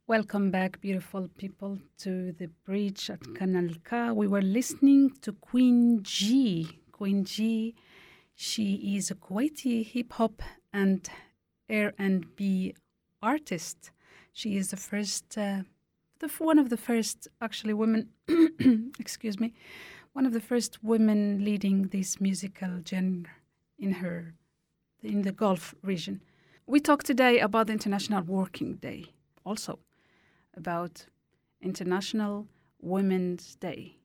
Welcome 0.05 0.51
back, 0.51 0.79
beautiful 0.79 1.27
people, 1.39 1.79
to 1.97 2.33
the 2.33 2.49
bridge 2.65 3.09
at 3.09 3.21
Kanal 3.21 3.83
K. 3.83 4.11
We 4.11 4.27
were 4.27 4.43
listening 4.43 5.13
to 5.23 5.31
Queen 5.33 6.03
G. 6.03 6.81
Queen 6.91 7.25
G, 7.25 7.73
she 8.35 8.95
is 8.95 9.09
a 9.09 9.15
Kuwaiti 9.15 9.83
hip 9.83 10.13
hop 10.13 10.43
and 10.71 11.09
R&B 11.67 12.75
artist. 13.23 13.89
She 14.33 14.55
is 14.55 14.69
the 14.69 14.77
first, 14.77 15.35
uh, 15.35 15.63
the 16.19 16.27
one 16.37 16.59
of 16.59 16.69
the 16.69 16.77
first 16.77 17.27
actually 17.41 17.73
women. 17.73 18.09
excuse 18.99 19.39
me, 19.39 19.55
one 20.13 20.27
of 20.27 20.33
the 20.33 20.41
first 20.41 20.83
women 20.83 21.43
leading 21.43 21.87
this 21.87 22.21
musical 22.21 22.81
genre 22.87 23.31
in 23.79 23.93
her 23.93 24.35
in 25.03 25.21
the 25.21 25.31
Gulf 25.31 25.75
region. 25.83 26.21
We 26.65 26.79
talk 26.79 27.03
today 27.03 27.39
about 27.39 27.67
the 27.67 27.73
International 27.73 28.23
Working 28.23 28.75
Day, 28.75 29.05
also 29.45 29.79
about 30.55 31.05
International 31.61 32.47
Women's 32.81 33.55
Day. 33.55 33.97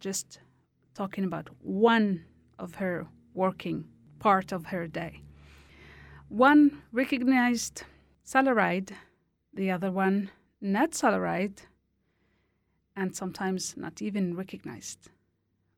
Just 0.00 0.40
talking 0.94 1.24
about 1.24 1.48
one 1.60 2.24
of 2.58 2.74
her 2.76 3.06
working 3.34 3.88
part 4.18 4.52
of 4.52 4.66
her 4.66 4.86
day. 4.86 5.22
One 6.28 6.82
recognized 6.92 7.84
salaried, 8.24 8.92
the 9.54 9.70
other 9.70 9.90
one 9.90 10.30
not 10.60 10.94
salaried, 10.94 11.62
and 12.96 13.14
sometimes 13.16 13.74
not 13.76 14.02
even 14.02 14.36
recognized, 14.36 15.10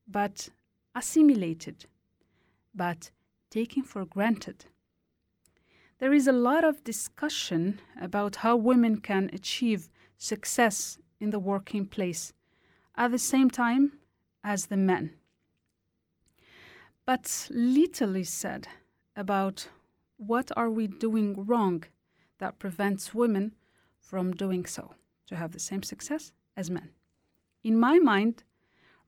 but 0.09 0.49
assimilated, 0.95 1.87
but 2.75 3.11
taken 3.55 3.85
for 3.85 4.05
granted. 4.05 4.65
There 6.01 6.13
is 6.13 6.27
a 6.27 6.33
lot 6.33 6.65
of 6.65 6.83
discussion 6.83 7.81
about 8.01 8.37
how 8.37 8.57
women 8.57 9.01
can 9.01 9.31
achieve 9.33 9.89
success 10.19 10.99
in 11.21 11.31
the 11.31 11.39
working 11.39 11.87
place 11.87 12.33
at 12.97 13.13
the 13.13 13.19
same 13.19 13.49
time 13.49 13.93
as 14.43 14.67
the 14.67 14.77
men. 14.77 15.13
But 17.07 17.47
little 17.49 18.17
is 18.17 18.29
said 18.29 18.67
about 19.15 19.69
what 20.17 20.51
are 20.57 20.71
we 20.71 20.89
doing 20.89 21.47
wrong 21.47 21.85
that 22.39 22.59
prevents 22.59 23.15
women 23.15 23.55
from 24.01 24.33
doing 24.33 24.67
so 24.67 24.95
to 25.29 25.37
have 25.37 25.53
the 25.53 25.61
same 25.61 25.85
success 25.85 26.33
as 26.57 26.71
men. 26.73 26.91
In 27.63 27.79
my 27.79 28.01
mind, 28.01 28.43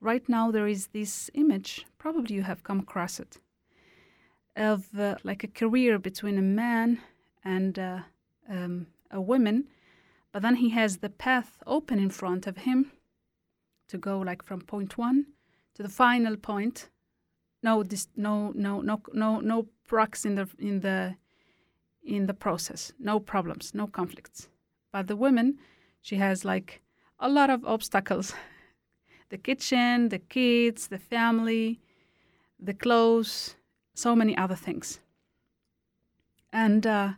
right 0.01 0.29
now 0.29 0.53
there 0.53 0.69
is 0.69 0.87
this 0.89 1.31
image, 1.35 1.85
probably 1.99 2.37
you 2.37 2.43
have 2.45 2.63
come 2.63 2.79
across 2.79 3.19
it, 3.19 3.39
of 4.57 4.87
uh, 4.99 5.17
like 5.23 5.45
a 5.45 5.49
career 5.49 5.99
between 5.99 6.39
a 6.39 6.43
man 6.43 7.01
and 7.45 7.79
uh, 7.79 7.99
um, 8.49 8.87
a 9.11 9.21
woman, 9.21 9.69
but 10.33 10.43
then 10.43 10.57
he 10.57 10.71
has 10.71 10.99
the 10.99 11.11
path 11.11 11.63
open 11.67 11.99
in 11.99 12.11
front 12.11 12.47
of 12.47 12.59
him 12.59 12.93
to 13.89 13.99
go 13.99 14.19
like 14.19 14.43
from 14.43 14.61
point 14.61 14.99
one 14.99 15.27
to 15.75 15.83
the 15.83 15.89
final 15.89 16.37
point. 16.37 16.89
No, 17.63 17.83
this, 17.83 18.09
no, 18.17 18.53
no, 18.55 18.81
no, 18.81 19.01
no, 19.13 19.41
no 19.41 19.67
cracks 19.89 20.25
in 20.25 20.35
the 20.35 20.49
in 20.59 20.81
the 20.81 21.17
in 22.03 22.27
the 22.27 22.35
process. 22.35 22.93
No 22.99 23.21
problems, 23.21 23.75
no 23.75 23.87
conflicts. 23.87 24.49
But 24.93 25.09
the 25.09 25.17
woman, 25.17 25.59
she 26.01 26.17
has 26.17 26.45
like 26.45 26.81
a 27.19 27.29
lot 27.29 27.51
of 27.51 27.65
obstacles. 27.65 28.33
the 29.29 29.39
kitchen, 29.39 30.09
the 30.09 30.19
kids, 30.19 30.89
the 30.89 30.99
family, 30.99 31.81
the 32.61 32.75
clothes, 32.75 33.56
so 33.97 34.15
many 34.15 34.37
other 34.37 34.55
things. 34.55 35.01
And 36.53 36.87
uh, 36.87 37.13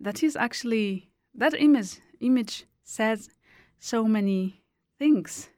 that 0.00 0.22
is 0.22 0.36
actually 0.36 1.10
that 1.34 1.54
image 1.54 1.98
image 2.20 2.64
says 2.84 3.30
so 3.78 4.04
many 4.04 4.62
things. 4.98 5.48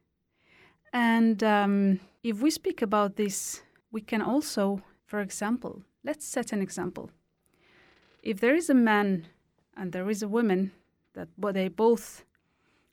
And 0.93 1.43
um, 1.43 2.01
if 2.23 2.41
we 2.41 2.51
speak 2.51 2.81
about 2.83 3.17
this, 3.17 3.63
we 3.93 4.01
can 4.01 4.23
also, 4.23 4.83
for 5.05 5.21
example, 5.21 5.83
let's 6.03 6.27
set 6.27 6.53
an 6.53 6.63
example. 6.63 7.11
If 8.23 8.41
there 8.41 8.55
is 8.55 8.71
a 8.71 8.75
man 8.75 9.27
and 9.77 9.93
there 9.93 10.09
is 10.09 10.23
a 10.23 10.29
woman 10.29 10.73
that 11.13 11.29
they 11.37 11.69
both 11.69 12.25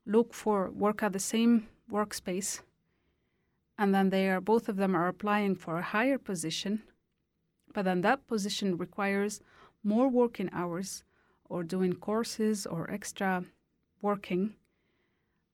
look 0.06 0.34
for 0.34 0.70
work 0.72 1.04
at 1.04 1.14
the 1.14 1.20
same 1.20 1.68
workspace, 1.90 2.62
and 3.78 3.96
then 3.96 4.10
they 4.10 4.30
are 4.30 4.42
both 4.42 4.68
of 4.68 4.76
them 4.76 4.96
are 4.96 5.08
applying 5.08 5.56
for 5.56 5.78
a 5.78 5.84
higher 5.84 6.18
position, 6.18 6.84
but 7.74 7.86
then 7.86 8.02
that 8.02 8.28
position 8.28 8.78
requires 8.78 9.42
more 9.84 10.08
working 10.08 10.50
hours 10.54 11.04
or 11.50 11.64
doing 11.64 11.94
courses 11.94 12.66
or 12.66 12.90
extra 12.90 13.44
working. 14.02 14.56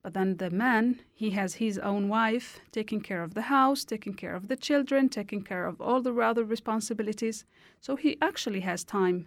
But 0.02 0.14
then 0.14 0.36
the 0.36 0.50
man, 0.50 1.00
he 1.12 1.30
has 1.30 1.54
his 1.54 1.78
own 1.78 2.08
wife 2.08 2.60
taking 2.70 3.00
care 3.00 3.22
of 3.22 3.34
the 3.34 3.42
house, 3.42 3.84
taking 3.84 4.14
care 4.14 4.34
of 4.34 4.48
the 4.48 4.56
children, 4.56 5.08
taking 5.08 5.42
care 5.42 5.66
of 5.66 5.80
all 5.80 6.00
the 6.00 6.14
other 6.14 6.44
responsibilities. 6.44 7.44
So 7.80 7.96
he 7.96 8.16
actually 8.22 8.60
has 8.60 8.84
time 8.84 9.26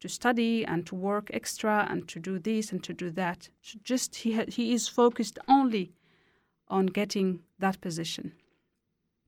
to 0.00 0.08
study 0.08 0.64
and 0.64 0.86
to 0.86 0.94
work 0.94 1.30
extra 1.32 1.86
and 1.90 2.08
to 2.08 2.18
do 2.18 2.38
this 2.38 2.72
and 2.72 2.82
to 2.84 2.92
do 2.92 3.10
that. 3.10 3.50
So 3.60 3.78
just 3.82 4.16
he 4.16 4.34
ha- 4.34 4.48
he 4.48 4.72
is 4.72 4.88
focused 4.88 5.38
only 5.48 5.92
on 6.68 6.86
getting 6.86 7.40
that 7.58 7.80
position. 7.80 8.32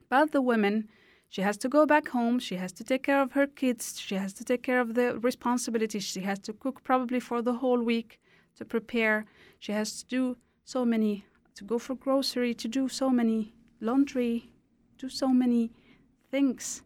But 0.08 0.32
the 0.32 0.42
woman, 0.42 0.88
she 1.28 1.42
has 1.42 1.56
to 1.58 1.68
go 1.68 1.84
back 1.84 2.08
home. 2.08 2.38
She 2.38 2.56
has 2.56 2.72
to 2.72 2.84
take 2.84 3.02
care 3.02 3.20
of 3.20 3.32
her 3.32 3.46
kids. 3.46 4.00
She 4.00 4.14
has 4.14 4.32
to 4.34 4.44
take 4.44 4.62
care 4.62 4.80
of 4.80 4.94
the 4.94 5.18
responsibilities. 5.18 6.04
She 6.04 6.20
has 6.20 6.38
to 6.40 6.52
cook 6.52 6.82
probably 6.82 7.20
for 7.20 7.42
the 7.42 7.54
whole 7.54 7.82
week 7.82 8.18
to 8.56 8.64
prepare. 8.64 9.26
She 9.58 9.72
has 9.72 10.02
to 10.02 10.06
do 10.06 10.36
so 10.64 10.84
many, 10.84 11.26
to 11.54 11.64
go 11.64 11.78
for 11.78 11.94
grocery, 11.94 12.54
to 12.54 12.68
do 12.68 12.88
so 12.88 13.10
many 13.10 13.52
laundry, 13.80 14.50
do 14.96 15.08
so 15.08 15.28
many 15.28 15.70
things. 16.30 16.82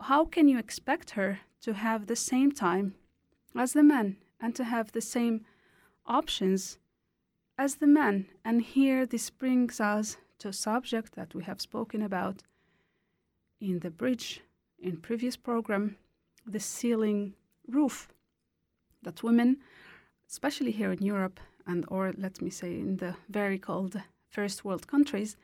How 0.00 0.24
can 0.24 0.48
you 0.48 0.58
expect 0.58 1.10
her 1.10 1.40
to 1.62 1.74
have 1.74 2.06
the 2.06 2.16
same 2.16 2.52
time 2.52 2.94
as 3.56 3.72
the 3.72 3.82
men 3.82 4.16
and 4.40 4.54
to 4.54 4.64
have 4.64 4.92
the 4.92 5.00
same 5.00 5.44
options 6.06 6.78
as 7.58 7.76
the 7.76 7.86
men? 7.86 8.26
And 8.44 8.62
here 8.62 9.06
this 9.06 9.28
brings 9.30 9.80
us 9.80 10.18
to 10.38 10.48
a 10.48 10.52
subject 10.52 11.14
that 11.16 11.34
we 11.34 11.42
have 11.44 11.60
spoken 11.60 12.00
about 12.02 12.42
in 13.60 13.80
the 13.80 13.90
bridge 13.90 14.40
in 14.78 14.96
previous 14.96 15.36
program, 15.36 15.96
the 16.46 16.60
ceiling 16.60 17.34
roof 17.68 18.08
that 19.02 19.22
women, 19.22 19.58
especially 20.28 20.70
here 20.70 20.92
in 20.92 21.02
Europe 21.02 21.40
and 21.66 21.84
or 21.88 22.12
let 22.18 22.42
me 22.42 22.50
say 22.50 22.72
in 22.78 22.98
the 22.98 23.16
very 23.28 23.58
cold 23.58 24.00
first 24.28 24.64
world 24.64 24.86
countries, 24.86 25.36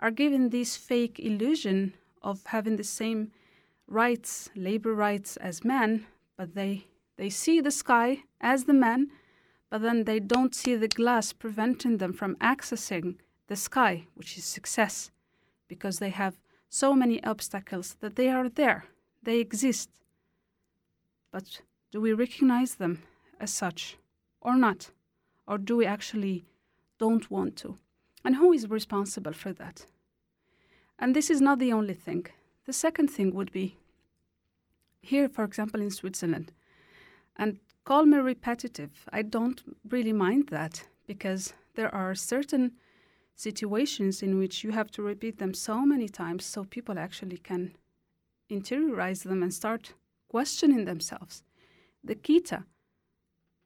are 0.00 0.10
given 0.10 0.50
this 0.50 0.76
fake 0.76 1.18
illusion 1.18 1.92
of 2.22 2.44
having 2.46 2.76
the 2.76 2.84
same 2.84 3.32
rights, 3.86 4.50
labor 4.54 4.94
rights 4.94 5.36
as 5.36 5.64
men, 5.64 6.06
but 6.36 6.54
they 6.54 6.86
they 7.16 7.30
see 7.30 7.60
the 7.60 7.70
sky 7.70 8.22
as 8.40 8.64
the 8.64 8.74
men 8.74 9.10
but 9.70 9.82
then 9.82 10.04
they 10.04 10.20
don't 10.20 10.54
see 10.54 10.76
the 10.76 10.88
glass 10.88 11.32
preventing 11.32 11.98
them 11.98 12.12
from 12.12 12.36
accessing 12.36 13.16
the 13.48 13.56
sky, 13.56 14.06
which 14.14 14.38
is 14.38 14.44
success, 14.44 15.10
because 15.68 15.98
they 15.98 16.10
have 16.10 16.38
so 16.68 16.94
many 16.94 17.22
obstacles 17.24 17.96
that 18.00 18.16
they 18.16 18.28
are 18.28 18.48
there, 18.48 18.84
they 19.22 19.38
exist. 19.38 19.90
But 21.30 21.60
do 21.90 22.00
we 22.00 22.12
recognize 22.12 22.74
them 22.74 23.02
as 23.40 23.52
such 23.52 23.96
or 24.40 24.56
not? 24.56 24.90
Or 25.46 25.58
do 25.58 25.76
we 25.76 25.86
actually 25.86 26.44
don't 26.98 27.30
want 27.30 27.56
to? 27.56 27.78
And 28.24 28.36
who 28.36 28.52
is 28.52 28.68
responsible 28.68 29.32
for 29.32 29.52
that? 29.52 29.86
And 30.98 31.14
this 31.14 31.30
is 31.30 31.40
not 31.40 31.58
the 31.58 31.72
only 31.72 31.94
thing. 31.94 32.26
The 32.64 32.72
second 32.72 33.08
thing 33.08 33.34
would 33.34 33.52
be 33.52 33.76
here, 35.00 35.28
for 35.28 35.44
example, 35.44 35.80
in 35.80 35.90
Switzerland, 35.90 36.52
and 37.36 37.58
call 37.84 38.04
me 38.06 38.18
repetitive. 38.18 38.90
I 39.12 39.22
don't 39.22 39.62
really 39.88 40.12
mind 40.12 40.48
that 40.48 40.84
because 41.06 41.54
there 41.76 41.94
are 41.94 42.14
certain 42.14 42.72
situations 43.36 44.22
in 44.22 44.38
which 44.38 44.64
you 44.64 44.72
have 44.72 44.90
to 44.90 45.02
repeat 45.02 45.38
them 45.38 45.54
so 45.54 45.84
many 45.84 46.08
times 46.08 46.44
so 46.44 46.64
people 46.64 46.98
actually 46.98 47.36
can 47.36 47.76
interiorize 48.50 49.22
them 49.22 49.42
and 49.42 49.52
start 49.52 49.92
questioning 50.28 50.86
themselves. 50.86 51.42
The 52.02 52.14
kita, 52.14 52.64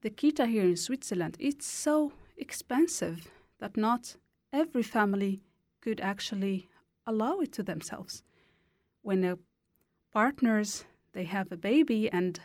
the 0.02 0.10
kita 0.10 0.48
here 0.48 0.64
in 0.64 0.76
Switzerland, 0.76 1.36
it's 1.38 1.66
so 1.66 2.12
expensive 2.36 3.28
that 3.60 3.76
not 3.76 4.16
every 4.52 4.82
family 4.82 5.42
could 5.80 6.00
actually 6.00 6.68
allow 7.06 7.38
it 7.38 7.52
to 7.52 7.62
themselves. 7.62 8.22
When 9.02 9.24
a 9.24 9.38
partners 10.12 10.84
they 11.12 11.24
have 11.24 11.52
a 11.52 11.56
baby 11.56 12.10
and 12.10 12.40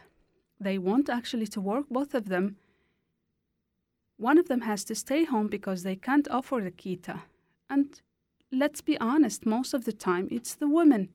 they 0.59 0.78
want 0.78 1.09
actually 1.09 1.47
to 1.47 1.61
work 1.61 1.86
both 1.89 2.13
of 2.13 2.30
them, 2.30 2.57
one 4.18 4.38
of 4.38 4.47
them 4.47 4.61
has 4.61 4.84
to 4.86 4.95
stay 4.95 5.26
home 5.26 5.47
because 5.47 5.84
they 5.84 5.95
can't 5.95 6.28
offer 6.30 6.61
the 6.61 6.72
kita. 6.72 7.22
And 7.70 8.01
let's 8.51 8.82
be 8.82 8.97
honest, 8.99 9.45
most 9.45 9.74
of 9.74 9.86
the 9.86 9.93
time 9.93 10.28
it's 10.32 10.55
the 10.55 10.70
women. 10.70 11.09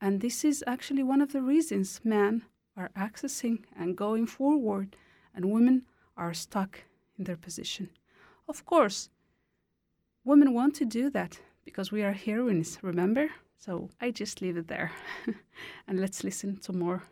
And 0.00 0.20
this 0.20 0.44
is 0.44 0.62
actually 0.66 1.02
one 1.02 1.20
of 1.20 1.32
the 1.32 1.42
reasons 1.42 2.00
men 2.04 2.44
are 2.76 2.90
accessing 2.96 3.64
and 3.76 3.96
going 3.96 4.26
forward, 4.26 4.96
and 5.34 5.52
women 5.52 5.82
are 6.16 6.32
stuck 6.34 6.84
in 7.18 7.24
their 7.24 7.36
position. 7.36 7.90
Of 8.48 8.64
course, 8.64 9.08
women 10.24 10.54
want 10.54 10.74
to 10.76 10.84
do 10.84 11.10
that 11.10 11.40
because 11.64 11.90
we 11.90 12.02
are 12.02 12.12
heroines, 12.12 12.78
remember? 12.82 13.30
So 13.58 13.90
I 14.00 14.12
just 14.12 14.40
leave 14.40 14.56
it 14.56 14.68
there. 14.68 14.92
and 15.88 15.98
let's 15.98 16.22
listen 16.22 16.58
to 16.58 16.72
more 16.72 17.02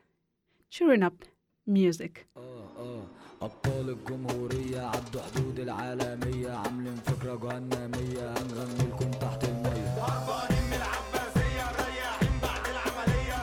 cheering 0.71 1.03
up 1.03 1.25
music. 1.67 2.27
Oh, 2.37 2.71
oh. 2.79 3.09
أبطال 3.43 3.91
الجمهورية 3.91 4.81
عدوا 4.81 5.21
حدود 5.35 5.59
العالمية 5.59 6.51
عاملين 6.51 6.97
فكرة 7.07 7.35
جهنمية 7.37 8.31
هنغني 8.31 8.89
لكم 8.91 9.11
تحت 9.11 9.45
المية؟ 9.45 9.89
هربانين 10.03 10.63
من 10.71 10.73
العباسية 10.77 11.65
مريحين 11.79 12.41
بعد 12.43 12.65
العملية 12.75 13.35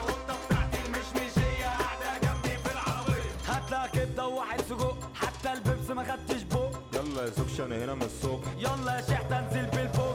بتاعتي 0.46 0.78
المشمشية 0.86 1.66
قاعدة 1.66 2.18
جنبي 2.22 2.56
في 2.58 2.72
العربية. 2.72 3.30
كبدة 3.86 4.26
وواحد 4.26 4.60
سجق 4.60 4.96
حتى 5.14 5.52
البيبس 5.52 5.90
ما 5.90 6.04
خدتش 6.12 6.42
بق 6.42 6.70
يلا 6.94 7.22
يا 7.24 7.30
أنا 7.60 7.84
هنا 7.84 7.94
من 7.94 8.02
الصبح 8.02 8.48
يلا 8.58 8.96
يا 8.96 9.02
شيخ 9.02 9.22
تنزل 9.28 9.66
بالبوك 9.66 10.13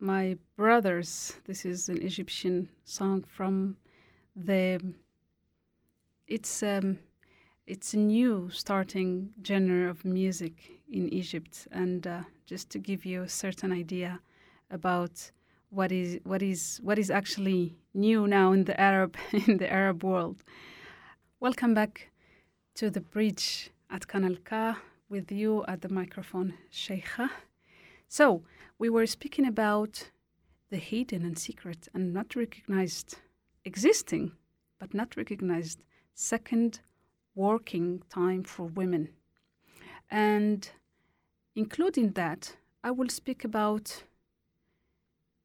My 0.00 0.36
brothers. 0.56 1.34
This 1.46 1.64
is 1.64 1.88
an 1.88 2.02
Egyptian 2.02 2.68
song 2.84 3.22
from 3.22 3.76
the. 4.34 4.80
It's 6.26 6.64
um, 6.64 6.98
it's 7.64 7.94
a 7.94 7.98
new 7.98 8.50
starting 8.52 9.34
genre 9.46 9.88
of 9.88 10.04
music 10.04 10.54
in 10.90 11.08
Egypt, 11.14 11.68
and 11.70 12.04
uh, 12.08 12.22
just 12.44 12.70
to 12.70 12.80
give 12.80 13.04
you 13.04 13.22
a 13.22 13.28
certain 13.28 13.70
idea 13.70 14.18
about 14.68 15.30
what 15.70 15.92
is 15.92 16.18
what 16.24 16.42
is 16.42 16.80
what 16.82 16.98
is 16.98 17.08
actually 17.08 17.76
new 17.94 18.26
now 18.26 18.50
in 18.50 18.64
the 18.64 18.80
Arab 18.80 19.16
in 19.46 19.58
the 19.58 19.72
Arab 19.72 20.02
world. 20.02 20.42
Welcome 21.38 21.72
back 21.72 22.10
to 22.74 22.90
the 22.90 23.00
bridge 23.00 23.70
at 23.90 24.08
Kanal 24.08 24.42
Ka 24.42 24.76
with 25.08 25.30
you 25.30 25.64
at 25.68 25.82
the 25.82 25.88
microphone, 25.88 26.54
Cheija. 26.72 27.30
So, 28.08 28.42
we 28.78 28.88
were 28.88 29.06
speaking 29.06 29.46
about 29.46 30.10
the 30.70 30.78
hidden 30.78 31.24
and 31.24 31.38
secret 31.38 31.88
and 31.94 32.12
not 32.12 32.34
recognized, 32.34 33.16
existing, 33.64 34.32
but 34.78 34.94
not 34.94 35.16
recognized 35.16 35.82
second 36.14 36.80
working 37.34 38.02
time 38.08 38.42
for 38.42 38.66
women. 38.66 39.08
And 40.10 40.68
including 41.54 42.12
that, 42.12 42.56
I 42.82 42.90
will 42.90 43.08
speak 43.08 43.44
about 43.44 44.04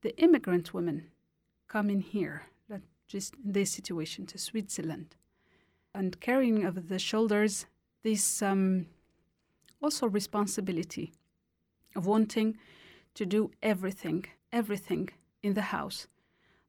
the 0.01 0.17
immigrant 0.17 0.73
women 0.73 1.07
coming 1.67 2.01
here, 2.01 2.43
just 3.07 3.35
in 3.43 3.53
this 3.53 3.71
situation 3.71 4.25
to 4.25 4.37
Switzerland, 4.37 5.15
and 5.93 6.19
carrying 6.19 6.65
over 6.65 6.79
the 6.79 6.99
shoulders 6.99 7.65
this 8.03 8.41
um, 8.41 8.87
also 9.81 10.07
responsibility 10.07 11.13
of 11.95 12.05
wanting 12.05 12.57
to 13.17 13.25
do 13.25 13.51
everything, 13.63 14.25
everything 14.51 15.09
in 15.41 15.53
the 15.55 15.67
house, 15.77 16.07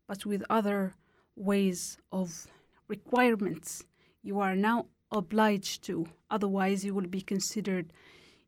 but 0.06 0.24
with 0.24 0.42
other 0.48 0.94
ways 1.36 1.98
of 2.10 2.46
requirements 2.88 3.84
you 4.22 4.40
are 4.40 4.56
now 4.56 4.86
obliged 5.12 5.82
to. 5.84 6.06
Otherwise, 6.30 6.84
you 6.84 6.94
will 6.94 7.06
be 7.06 7.20
considered 7.20 7.92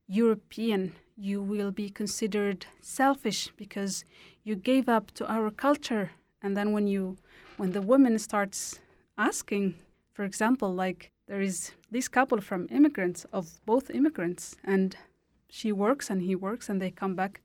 European. 0.07 0.93
You 1.17 1.43
will 1.43 1.71
be 1.71 1.91
considered 1.91 2.67
selfish 2.81 3.49
because 3.57 4.05
you 4.45 4.57
gave 4.57 4.89
up 4.89 5.11
to 5.13 5.31
our 5.31 5.51
culture. 5.51 6.11
And 6.43 6.57
then 6.57 6.73
when 6.73 6.87
you, 6.87 7.19
when 7.59 7.73
the 7.73 7.83
woman 7.83 8.19
starts 8.19 8.81
asking, 9.19 9.75
for 10.15 10.25
example, 10.25 10.73
like 10.75 11.11
there 11.29 11.43
is 11.43 11.73
this 11.91 12.09
couple 12.09 12.41
from 12.41 12.67
immigrants 12.71 13.27
of 13.33 13.61
both 13.67 13.91
immigrants, 13.91 14.57
and 14.65 14.97
she 15.51 15.71
works 15.71 16.09
and 16.11 16.23
he 16.23 16.35
works, 16.35 16.69
and 16.71 16.81
they 16.81 16.91
come 16.91 17.15
back. 17.15 17.43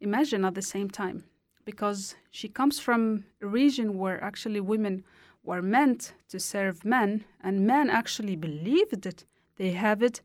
Imagine 0.00 0.44
at 0.44 0.54
the 0.54 0.62
same 0.62 0.90
time, 0.90 1.24
because 1.64 2.16
she 2.30 2.48
comes 2.48 2.78
from 2.78 3.24
a 3.40 3.46
region 3.46 3.98
where 3.98 4.22
actually 4.22 4.60
women 4.60 5.04
were 5.42 5.62
meant 5.62 6.12
to 6.28 6.38
serve 6.38 6.84
men, 6.84 7.24
and 7.42 7.66
men 7.66 7.88
actually 7.88 8.36
believed 8.36 9.06
it. 9.06 9.24
They 9.56 9.70
have 9.70 10.02
it 10.02 10.20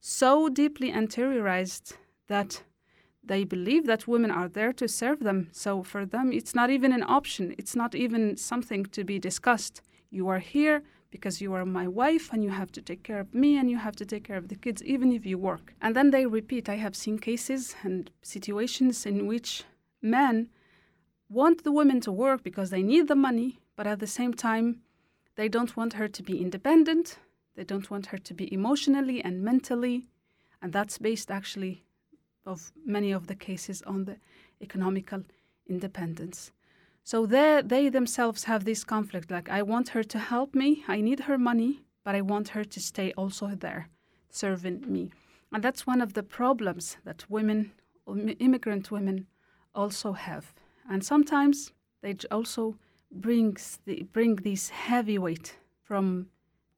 so 0.00 0.48
deeply 0.48 0.92
interiorized 0.92 1.96
that 2.26 2.62
they 3.22 3.44
believe 3.44 3.86
that 3.86 4.06
women 4.06 4.30
are 4.30 4.48
there 4.48 4.72
to 4.74 4.86
serve 4.86 5.20
them. 5.20 5.48
So 5.52 5.82
for 5.82 6.04
them, 6.04 6.32
it's 6.32 6.54
not 6.54 6.68
even 6.68 6.92
an 6.92 7.02
option, 7.02 7.54
it's 7.56 7.74
not 7.74 7.94
even 7.94 8.36
something 8.36 8.84
to 8.86 9.04
be 9.04 9.18
discussed. 9.18 9.80
You 10.10 10.28
are 10.28 10.40
here 10.40 10.82
because 11.14 11.40
you 11.40 11.54
are 11.54 11.64
my 11.64 11.86
wife 11.86 12.32
and 12.32 12.42
you 12.42 12.50
have 12.50 12.72
to 12.72 12.82
take 12.82 13.04
care 13.04 13.20
of 13.20 13.32
me 13.32 13.56
and 13.56 13.70
you 13.70 13.78
have 13.78 13.94
to 13.94 14.04
take 14.04 14.24
care 14.24 14.36
of 14.36 14.48
the 14.48 14.56
kids, 14.56 14.82
even 14.82 15.12
if 15.12 15.24
you 15.24 15.38
work. 15.38 15.72
And 15.80 15.94
then 15.94 16.10
they 16.10 16.26
repeat. 16.26 16.68
I 16.68 16.74
have 16.74 16.96
seen 16.96 17.20
cases 17.20 17.76
and 17.84 18.10
situations 18.20 19.06
in 19.06 19.28
which 19.28 19.62
men 20.02 20.48
want 21.30 21.62
the 21.62 21.70
women 21.70 22.00
to 22.00 22.10
work 22.10 22.42
because 22.42 22.70
they 22.70 22.82
need 22.82 23.06
the 23.06 23.14
money, 23.14 23.60
but 23.76 23.86
at 23.86 24.00
the 24.00 24.08
same 24.08 24.34
time, 24.34 24.80
they 25.36 25.48
don't 25.48 25.76
want 25.76 25.92
her 25.92 26.08
to 26.08 26.22
be 26.24 26.42
independent. 26.42 27.20
They 27.54 27.62
don't 27.62 27.88
want 27.92 28.06
her 28.06 28.18
to 28.18 28.34
be 28.34 28.52
emotionally 28.52 29.22
and 29.22 29.40
mentally. 29.40 30.08
And 30.60 30.72
that's 30.72 30.98
based 30.98 31.30
actually 31.30 31.84
of 32.44 32.72
many 32.84 33.12
of 33.12 33.28
the 33.28 33.36
cases 33.36 33.82
on 33.82 34.06
the 34.06 34.16
economical 34.60 35.22
independence. 35.68 36.50
So 37.06 37.26
they, 37.26 37.60
they 37.62 37.90
themselves 37.90 38.44
have 38.44 38.64
this 38.64 38.82
conflict 38.82 39.30
like, 39.30 39.50
I 39.50 39.60
want 39.60 39.90
her 39.90 40.02
to 40.02 40.18
help 40.18 40.54
me, 40.54 40.84
I 40.88 41.02
need 41.02 41.20
her 41.20 41.36
money, 41.36 41.84
but 42.02 42.14
I 42.14 42.22
want 42.22 42.48
her 42.48 42.64
to 42.64 42.80
stay 42.80 43.12
also 43.12 43.48
there, 43.48 43.90
serving 44.30 44.90
me. 44.90 45.10
And 45.52 45.62
that's 45.62 45.86
one 45.86 46.00
of 46.00 46.14
the 46.14 46.22
problems 46.22 46.96
that 47.04 47.26
women, 47.28 47.72
um, 48.08 48.30
immigrant 48.38 48.90
women, 48.90 49.26
also 49.74 50.12
have. 50.12 50.54
And 50.90 51.04
sometimes 51.04 51.72
they 52.00 52.16
also 52.30 52.76
brings 53.12 53.78
the, 53.84 54.04
bring 54.04 54.36
this 54.36 54.70
heavy 54.70 55.18
weight 55.18 55.58
from 55.82 56.28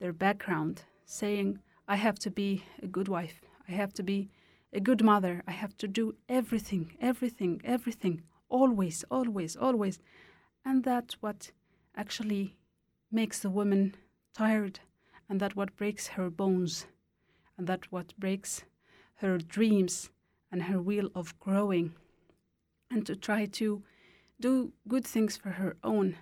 their 0.00 0.12
background, 0.12 0.82
saying, 1.04 1.60
I 1.86 1.94
have 1.94 2.18
to 2.20 2.32
be 2.32 2.64
a 2.82 2.88
good 2.88 3.06
wife, 3.06 3.40
I 3.68 3.72
have 3.72 3.94
to 3.94 4.02
be 4.02 4.28
a 4.72 4.80
good 4.80 5.04
mother, 5.04 5.44
I 5.46 5.52
have 5.52 5.76
to 5.78 5.86
do 5.86 6.16
everything, 6.28 6.96
everything, 7.00 7.62
everything 7.64 8.22
always, 8.48 9.04
always, 9.10 9.56
always. 9.56 9.98
And 10.64 10.84
that's 10.84 11.22
what 11.22 11.52
actually 11.96 12.56
makes 13.10 13.40
the 13.40 13.50
woman 13.50 13.94
tired, 14.34 14.80
and 15.28 15.40
that 15.40 15.56
what 15.56 15.76
breaks 15.76 16.08
her 16.08 16.30
bones, 16.30 16.86
and 17.56 17.66
that 17.66 17.90
what 17.92 18.14
breaks 18.18 18.64
her 19.16 19.38
dreams 19.38 20.10
and 20.52 20.64
her 20.64 20.80
will 20.80 21.10
of 21.14 21.38
growing, 21.40 21.94
and 22.90 23.06
to 23.06 23.16
try 23.16 23.46
to 23.46 23.82
do 24.40 24.72
good 24.86 25.04
things 25.04 25.36
for 25.36 25.50
her 25.50 25.76
own, 25.82 26.16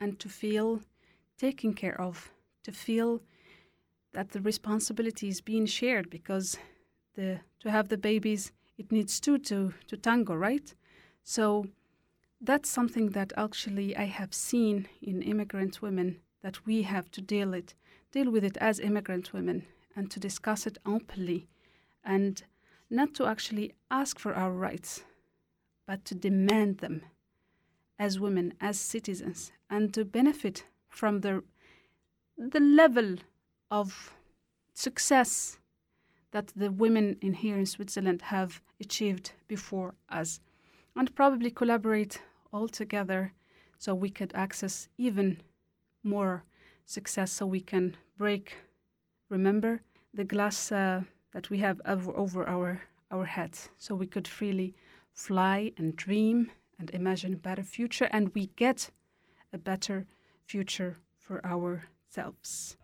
and 0.00 0.18
to 0.18 0.28
feel 0.28 0.80
taken 1.36 1.74
care 1.74 2.00
of, 2.00 2.30
to 2.64 2.72
feel 2.72 3.20
that 4.12 4.30
the 4.30 4.40
responsibility 4.40 5.28
is 5.28 5.40
being 5.40 5.66
shared 5.66 6.08
because 6.10 6.58
the 7.14 7.40
to 7.60 7.70
have 7.70 7.88
the 7.88 7.98
babies 7.98 8.52
it 8.78 8.90
needs 8.90 9.20
two 9.20 9.38
to 9.38 9.74
to 9.86 9.96
tango, 9.96 10.34
right? 10.34 10.74
So 11.30 11.66
that's 12.40 12.70
something 12.70 13.10
that 13.10 13.34
actually 13.36 13.94
I 13.94 14.06
have 14.06 14.32
seen 14.32 14.88
in 15.02 15.20
immigrant 15.20 15.82
women 15.82 16.20
that 16.40 16.64
we 16.64 16.84
have 16.84 17.10
to 17.10 17.20
deal 17.20 17.52
it, 17.52 17.74
deal 18.10 18.30
with 18.30 18.44
it 18.44 18.56
as 18.56 18.80
immigrant 18.80 19.34
women, 19.34 19.66
and 19.94 20.10
to 20.10 20.18
discuss 20.18 20.66
it 20.66 20.78
openly, 20.86 21.46
and 22.02 22.42
not 22.88 23.12
to 23.16 23.26
actually 23.26 23.74
ask 23.90 24.18
for 24.18 24.32
our 24.32 24.50
rights, 24.50 25.04
but 25.86 26.06
to 26.06 26.14
demand 26.14 26.78
them 26.78 27.02
as 27.98 28.18
women, 28.18 28.54
as 28.58 28.80
citizens, 28.80 29.52
and 29.68 29.92
to 29.92 30.06
benefit 30.06 30.64
from 30.88 31.20
the 31.20 31.44
the 32.38 32.60
level 32.60 33.16
of 33.70 34.14
success 34.72 35.58
that 36.30 36.54
the 36.56 36.72
women 36.72 37.18
in 37.20 37.34
here 37.34 37.58
in 37.58 37.66
Switzerland 37.66 38.22
have 38.22 38.62
achieved 38.80 39.32
before 39.46 39.94
us, 40.08 40.40
and 40.98 41.14
probably 41.14 41.50
collaborate 41.50 42.20
all 42.52 42.68
together 42.68 43.32
so 43.78 43.94
we 43.94 44.10
could 44.10 44.32
access 44.34 44.88
even 44.98 45.40
more 46.02 46.44
success 46.84 47.32
so 47.32 47.46
we 47.46 47.60
can 47.60 47.96
break 48.16 48.56
remember 49.30 49.80
the 50.12 50.24
glass 50.24 50.72
uh, 50.72 51.00
that 51.32 51.50
we 51.50 51.58
have 51.58 51.80
over, 51.86 52.16
over 52.16 52.48
our 52.48 52.82
our 53.10 53.24
heads. 53.24 53.70
So 53.78 53.94
we 53.94 54.06
could 54.06 54.28
freely 54.28 54.74
fly 55.12 55.72
and 55.78 55.96
dream 55.96 56.50
and 56.78 56.90
imagine 56.90 57.32
a 57.34 57.36
better 57.36 57.62
future 57.62 58.08
and 58.12 58.34
we 58.34 58.50
get 58.56 58.90
a 59.52 59.58
better 59.58 60.06
future 60.46 60.98
for 61.16 61.44
ourselves 61.44 62.76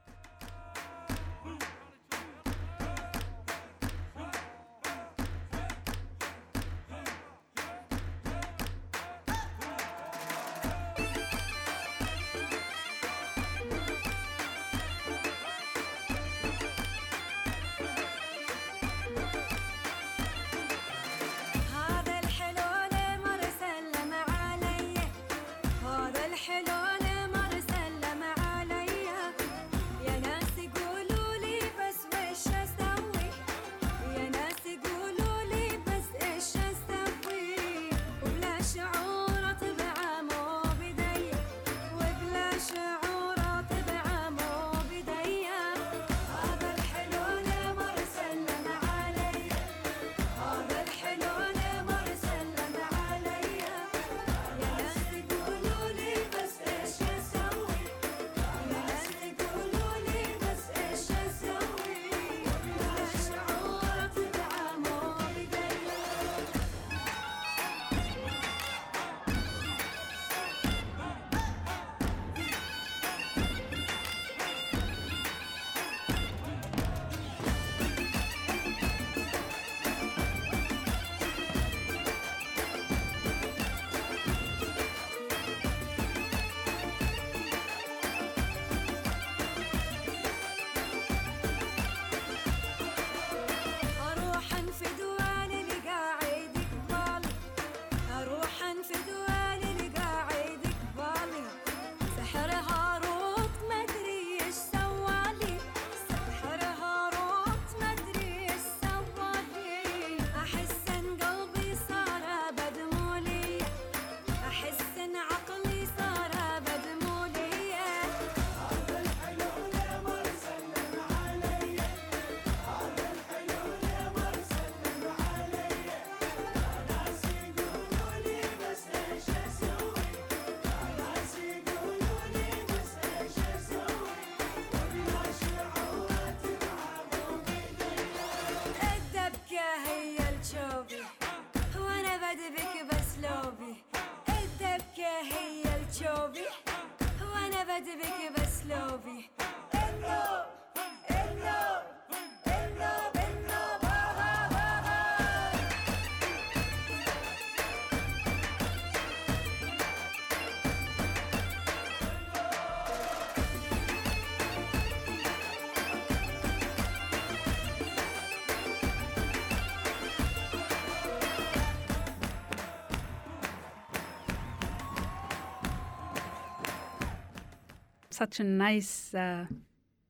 such 178.15 178.39
a 178.39 178.45
nice 178.45 179.12
uh, 179.15 179.45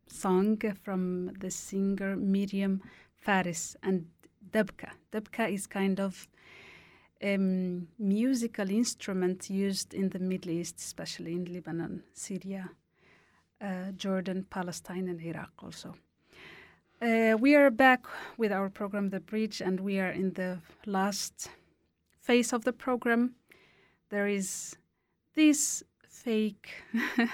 song 0.07 0.61
from 0.83 1.33
the 1.41 1.51
singer 1.51 2.17
Myriam 2.17 2.81
Fares 3.17 3.77
and 3.83 4.07
debka. 4.51 4.91
Debka 5.11 5.51
is 5.51 5.67
kind 5.67 5.99
of 5.99 6.29
um, 7.25 7.89
musical 7.99 8.71
instrument 8.71 9.49
used 9.49 9.95
in 9.95 10.11
the 10.11 10.19
Middle 10.19 10.51
East, 10.51 10.79
especially 10.79 11.33
in 11.33 11.47
Lebanon, 11.47 12.03
Syria, 12.13 12.71
uh, 13.63 13.93
Jordan, 13.97 14.47
Palestine, 14.51 15.09
and 15.09 15.21
Iraq 15.23 15.53
also. 15.63 15.95
Uh, 17.01 17.37
we 17.41 17.55
are 17.55 17.71
back 17.71 18.05
with 18.37 18.53
our 18.53 18.69
program, 18.69 19.09
The 19.09 19.21
Bridge, 19.21 19.63
and 19.63 19.81
we 19.81 19.99
are 19.99 20.11
in 20.11 20.35
the 20.35 20.59
last 20.85 21.49
phase 22.21 22.53
of 22.53 22.65
the 22.65 22.73
program. 22.73 23.35
There 24.11 24.29
is 24.29 24.77
this 25.35 25.83
fake 26.07 26.69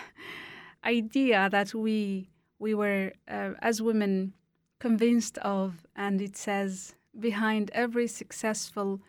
idea 0.84 1.48
that 1.50 1.74
we 1.74 2.28
we 2.58 2.74
were 2.74 3.12
uh, 3.28 3.52
as 3.60 3.80
women 3.80 4.34
convinced 4.78 5.38
of, 5.38 5.86
and 5.96 6.20
it 6.20 6.36
says 6.36 6.94
behind 7.18 7.70
every 7.72 8.06
successful 8.06 9.00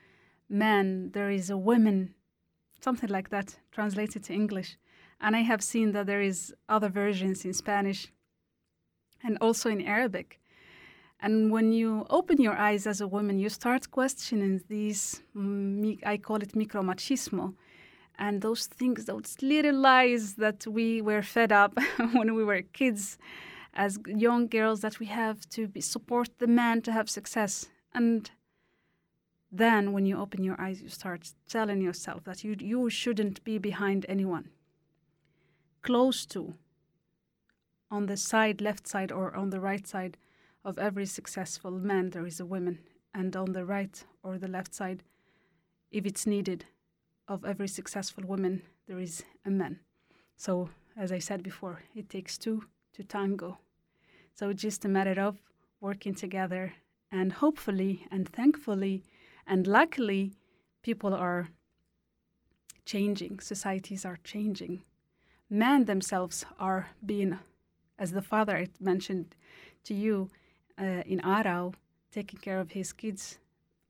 man 0.50 1.12
there 1.12 1.30
is 1.30 1.50
a 1.50 1.58
woman, 1.58 2.14
something 2.80 3.10
like 3.10 3.30
that, 3.30 3.58
translated 3.72 4.24
to 4.24 4.34
English. 4.34 4.78
And 5.20 5.36
I 5.36 5.42
have 5.42 5.62
seen 5.62 5.92
that 5.92 6.08
there 6.08 6.22
is 6.22 6.54
other 6.68 6.90
versions 6.90 7.46
in 7.46 7.54
Spanish 7.54 8.12
and 9.24 9.38
also 9.40 9.70
in 9.70 9.82
Arabic. 9.82 10.40
And 11.20 11.52
when 11.52 11.72
you 11.72 12.06
open 12.10 12.42
your 12.42 12.58
eyes 12.58 12.88
as 12.88 13.00
a 13.00 13.08
woman, 13.08 13.38
you 13.38 13.50
start 13.50 13.92
questioning 13.92 14.62
these, 14.68 15.22
mm, 15.36 16.00
I 16.04 16.18
call 16.18 16.38
it 16.38 16.54
micromachismo, 16.54 17.54
and 18.22 18.42
those 18.42 18.68
things, 18.68 19.06
those 19.06 19.36
little 19.42 19.76
lies 19.76 20.36
that 20.36 20.68
we 20.68 21.02
were 21.02 21.24
fed 21.24 21.52
up 21.52 21.76
when 22.14 22.36
we 22.36 22.44
were 22.44 22.62
kids 22.62 23.18
as 23.74 23.98
young 24.06 24.48
girls 24.48 24.82
that 24.82 25.00
we 25.00 25.08
have 25.08 25.50
to 25.50 25.68
be, 25.68 25.82
support 25.82 26.30
the 26.38 26.46
man 26.46 26.84
to 26.84 26.92
have 26.92 27.10
success. 27.10 27.68
And 27.96 28.30
then 29.52 29.92
when 29.92 30.06
you 30.06 30.20
open 30.20 30.44
your 30.44 30.60
eyes, 30.62 30.84
you 30.84 30.90
start 30.90 31.34
telling 31.50 31.82
yourself 31.82 32.24
that 32.26 32.44
you, 32.44 32.56
you 32.60 32.92
shouldn't 32.92 33.44
be 33.44 33.58
behind 33.58 34.06
anyone. 34.08 34.50
Close 35.82 36.28
to, 36.28 36.54
on 37.90 38.06
the 38.06 38.18
side, 38.18 38.62
left 38.62 38.88
side, 38.88 39.12
or 39.12 39.36
on 39.36 39.50
the 39.50 39.60
right 39.60 39.88
side 39.88 40.16
of 40.64 40.78
every 40.78 41.08
successful 41.08 41.72
man, 41.72 42.12
there 42.12 42.28
is 42.28 42.40
a 42.40 42.46
woman. 42.46 42.78
And 43.16 43.36
on 43.36 43.54
the 43.54 43.66
right 43.66 44.06
or 44.22 44.38
the 44.38 44.48
left 44.48 44.76
side, 44.76 45.02
if 45.92 46.06
it's 46.06 46.28
needed, 46.28 46.66
of 47.32 47.46
every 47.46 47.68
successful 47.68 48.26
woman, 48.28 48.62
there 48.88 49.00
is 49.00 49.24
a 49.46 49.50
man. 49.50 49.80
So, 50.36 50.70
as 50.98 51.14
I 51.14 51.20
said 51.20 51.42
before, 51.42 51.82
it 51.96 52.10
takes 52.10 52.38
two 52.38 52.66
to 52.94 53.04
tango. 53.04 53.58
So, 54.36 54.50
it's 54.50 54.62
just 54.62 54.84
a 54.84 54.90
matter 54.90 55.20
of 55.22 55.38
working 55.80 56.14
together, 56.14 56.74
and 57.10 57.32
hopefully, 57.32 58.06
and 58.12 58.28
thankfully, 58.28 59.04
and 59.48 59.66
luckily, 59.66 60.34
people 60.84 61.14
are 61.14 61.48
changing, 62.86 63.40
societies 63.40 64.04
are 64.04 64.20
changing. 64.26 64.82
Men 65.50 65.86
themselves 65.86 66.46
are 66.60 66.90
being, 67.06 67.40
as 67.98 68.12
the 68.12 68.22
father 68.22 68.58
I 68.58 68.68
mentioned 68.80 69.36
to 69.86 69.94
you 69.94 70.30
uh, 70.78 71.04
in 71.06 71.22
Aarau, 71.22 71.76
taking 72.12 72.40
care 72.40 72.60
of 72.60 72.72
his 72.72 72.92
kids, 72.92 73.40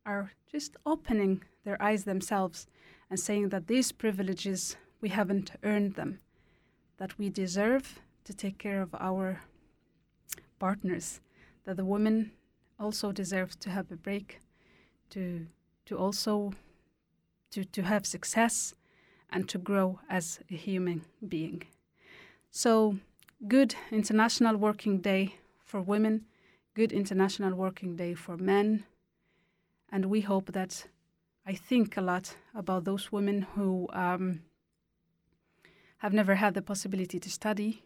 are 0.05 0.31
just 0.51 0.77
opening 0.85 1.43
their 1.63 1.81
eyes 1.81 2.03
themselves 2.03 2.67
and 3.11 3.19
saying 3.19 3.49
that 3.49 3.67
these 3.67 3.91
privileges, 3.91 4.77
we 5.01 5.09
haven't 5.09 5.51
earned 5.63 5.95
them, 5.95 6.19
that 6.97 7.19
we 7.19 7.29
deserve 7.29 7.99
to 8.23 8.33
take 8.33 8.57
care 8.57 8.81
of 8.81 8.95
our 8.95 9.41
partners, 10.59 11.19
that 11.65 11.75
the 11.75 11.83
women 11.83 12.31
also 12.79 13.11
deserve 13.11 13.59
to 13.59 13.69
have 13.69 13.91
a 13.91 13.97
break, 13.97 14.39
to, 15.09 15.45
to 15.85 15.97
also 15.97 16.53
to, 17.51 17.65
to 17.65 17.81
have 17.81 18.05
success 18.05 18.73
and 19.29 19.49
to 19.49 19.57
grow 19.57 19.99
as 20.09 20.39
a 20.49 20.55
human 20.55 21.03
being. 21.27 21.63
So, 22.49 22.97
good 23.45 23.75
International 23.91 24.55
Working 24.55 24.99
Day 24.99 25.35
for 25.59 25.81
women, 25.81 26.25
good 26.75 26.93
International 26.93 27.55
Working 27.55 27.97
Day 27.97 28.13
for 28.13 28.37
men, 28.37 28.85
and 29.91 30.05
we 30.05 30.21
hope 30.21 30.53
that 30.53 30.85
I 31.45 31.53
think 31.53 31.97
a 31.97 32.01
lot 32.01 32.35
about 32.53 32.83
those 32.83 33.11
women 33.11 33.41
who 33.55 33.87
um, 33.93 34.41
have 35.97 36.13
never 36.13 36.35
had 36.35 36.53
the 36.53 36.61
possibility 36.61 37.19
to 37.19 37.29
study 37.29 37.83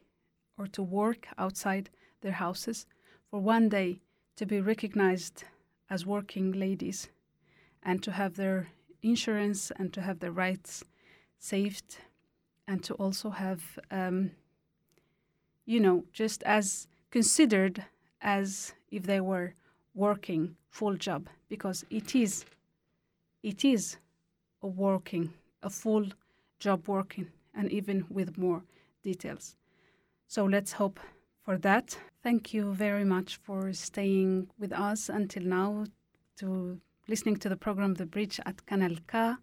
or 0.58 0.68
to 0.68 0.84
work 0.84 1.28
outside 1.38 1.90
their 2.22 2.34
houses 2.34 2.86
for 3.30 3.40
one 3.40 3.70
day 3.70 4.02
to 4.36 4.46
be 4.46 4.60
recognized 4.60 5.46
as 5.90 6.06
working 6.06 6.52
ladies 6.52 7.08
and 7.84 8.04
to 8.04 8.12
have 8.12 8.36
their 8.36 8.68
insurance 9.02 9.72
and 9.78 9.94
to 9.94 10.02
have 10.02 10.20
their 10.20 10.32
rights 10.32 10.84
saved 11.40 12.00
and 12.68 12.84
to 12.84 12.94
also 12.96 13.30
have, 13.30 13.80
um, 13.92 14.32
you 15.66 15.80
know, 15.80 16.04
just 16.12 16.44
as 16.44 16.88
considered 17.12 17.86
as 18.22 18.74
if 18.92 19.04
they 19.04 19.22
were 19.22 19.54
working 19.94 20.56
full 20.70 20.96
job 20.96 21.30
because 21.48 21.86
it 21.90 22.16
is 22.16 22.44
it 23.46 23.64
is 23.64 23.98
a 24.62 24.68
working 24.68 25.34
a 25.66 25.70
full 25.70 26.06
job 26.60 26.88
working 26.88 27.28
and 27.54 27.72
even 27.72 28.06
with 28.10 28.38
more 28.38 28.64
details. 29.04 29.56
So 30.28 30.46
let's 30.46 30.74
hope 30.74 31.00
for 31.44 31.58
that. 31.60 31.98
Thank 32.24 32.54
you 32.54 32.74
very 32.74 33.04
much 33.04 33.38
for 33.38 33.74
staying 33.74 34.48
with 34.60 34.72
us 34.72 35.10
until 35.10 35.44
now 35.44 35.86
to 36.38 36.80
listening 37.08 37.38
to 37.38 37.50
the 37.50 37.58
program 37.58 37.96
the 37.96 38.06
bridge 38.06 38.40
at 38.46 38.66
Kanal 38.66 38.98
K. 39.08 39.34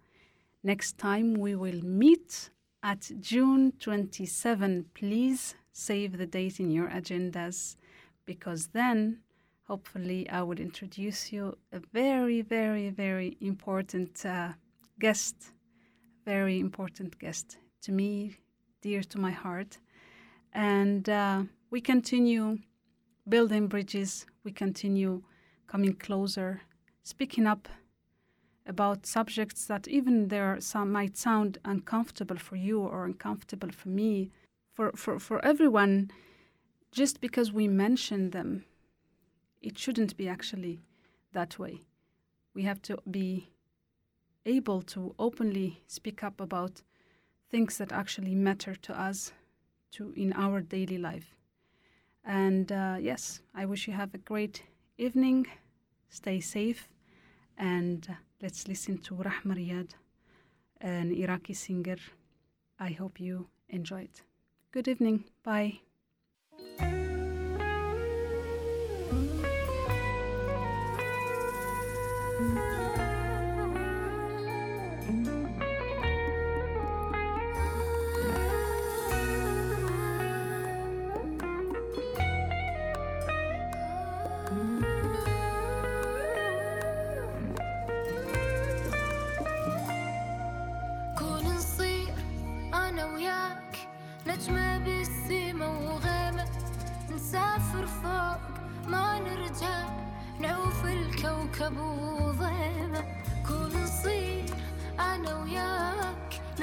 Next 0.63 0.99
time 0.99 1.35
we 1.35 1.55
will 1.55 1.83
meet 1.83 2.51
at 2.85 3.11
june 3.21 3.73
27 3.79 4.87
please 4.93 5.55
save 5.73 6.19
the 6.19 6.27
date 6.27 6.59
in 6.59 6.69
your 6.69 6.89
agendas 6.89 7.77
because 8.25 8.67
then 8.69 9.19
hopefully 9.65 10.29
I 10.29 10.43
will 10.43 10.59
introduce 10.59 11.33
you 11.33 11.57
a 11.73 11.81
very, 11.93 12.43
very, 12.43 12.91
very 12.91 13.37
important 13.41 14.25
uh, 14.27 14.51
guest, 14.99 15.37
very 16.25 16.59
important 16.59 17.19
guest 17.19 17.59
to 17.83 17.93
me, 17.93 18.37
dear 18.81 19.03
to 19.03 19.19
my 19.19 19.31
heart. 19.31 19.79
And 20.53 21.09
uh, 21.09 21.43
we 21.71 21.81
continue 21.81 22.59
building 23.29 23.69
bridges, 23.69 24.27
we 24.45 24.53
continue 24.53 25.23
coming 25.67 25.95
closer, 25.95 26.63
speaking 27.03 27.47
up 27.47 27.69
about 28.67 29.07
subjects 29.07 29.67
that 29.67 29.89
even 29.89 30.29
there 30.29 30.61
some 30.61 30.93
might 30.93 31.17
sound 31.17 31.59
uncomfortable 31.65 32.37
for 32.37 32.57
you 32.57 32.81
or 32.81 33.05
uncomfortable 33.05 33.71
for 33.71 33.89
me, 33.89 34.31
for, 34.75 34.93
for, 34.93 35.19
for 35.19 35.45
everyone, 35.45 36.11
just 36.93 37.21
because 37.21 37.53
we 37.53 37.67
mention 37.67 38.31
them 38.31 38.65
it 39.63 39.79
shouldn't 39.79 40.17
be 40.17 40.29
actually 40.29 40.81
that 41.33 41.59
way. 41.59 41.81
We 42.55 42.63
have 42.65 42.83
to 42.83 42.99
be 43.11 43.49
able 44.45 44.83
to 44.83 45.15
openly 45.19 45.83
speak 45.87 46.23
up 46.23 46.41
about 46.41 46.83
things 47.51 47.79
that 47.79 47.93
actually 47.93 48.35
matter 48.35 48.75
to 48.75 49.01
us 49.01 49.33
to 49.93 50.13
in 50.17 50.33
our 50.35 50.61
daily 50.61 50.99
life. 50.99 51.37
And 52.25 52.71
uh, 52.71 52.97
yes, 53.01 53.43
I 53.55 53.67
wish 53.67 53.87
you 53.87 53.95
have 53.95 54.15
a 54.15 54.19
great 54.19 54.63
evening. 54.99 55.47
Stay 56.09 56.41
safe, 56.41 56.89
and 57.57 58.07
let's 58.43 58.69
listen 58.69 58.99
to 58.99 59.15
Rahma 59.15 59.57
Riyad, 59.57 59.91
an 60.81 61.11
Iraqi 61.13 61.55
singer. 61.55 61.97
I 62.79 62.91
hope 62.91 63.19
you 63.21 63.49
enjoy 63.69 64.03
it. 64.03 64.23
Good 64.73 64.89
evening. 64.89 65.25
Bye. 65.43 65.92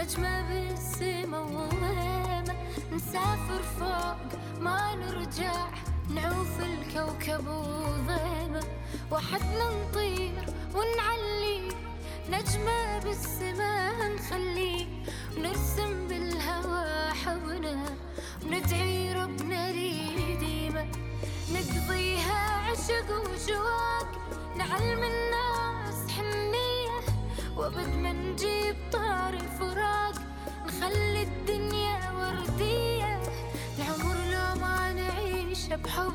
نجمة 0.10 0.42
بالسما 0.50 1.40
وغيمة 1.40 2.56
نسافر 2.92 3.62
فوق 3.80 4.40
ما 4.62 4.96
نرجع 4.96 5.68
نعوف 6.10 6.60
الكوكب 6.64 7.48
وضيمة 7.48 8.64
وحدنا 9.12 9.70
نطير 9.70 10.46
ونعلي 10.76 11.68
نجمة 12.30 13.00
بالسما 13.00 13.92
نخلي. 14.10 14.88
ونرسم 15.38 16.08
بالهوا 16.08 17.14
حبنا 17.14 17.86
وندعي 18.46 19.14
ربنا 19.14 19.72
لي 19.72 20.36
ديما 20.40 20.92
نقضيها 21.54 22.70
عشق 22.72 23.10
وشواق 23.10 24.10
نعلم 24.58 25.04
الناس 25.04 25.49
وابد 27.60 27.96
ما 28.04 28.14
نجيب 28.14 28.76
طار 28.92 29.34
الفراق. 29.34 30.16
نخلي 30.68 31.24
الدنيا 31.24 32.12
وردية. 32.12 33.20
العمر 33.78 34.16
لو 34.32 34.62
ما 34.62 34.94
نعيش 34.94 35.66
بحب. 35.68 36.14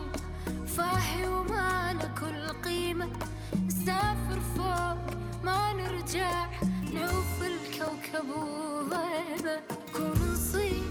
فاهي 0.67 1.29
وما 1.29 1.93
كل 2.21 2.49
قيمة. 2.65 3.09
نسافر 3.67 4.41
فوق 4.57 4.99
ما 5.45 5.73
نرجع. 5.73 6.47
نعوف 6.95 7.43
الكوكب 7.43 8.29
وضيمة 8.29 9.61
كون 9.97 10.33
نصير 10.33 10.89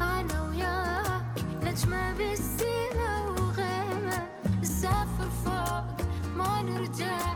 أنا 0.00 0.42
وياك. 0.48 1.24
نجمة 1.62 2.12
بالسما 2.12 3.28
وغيمة 3.28 4.28
نسافر 4.62 5.30
فوق 5.44 6.06
ما 6.36 6.62
نرجع. 6.62 7.34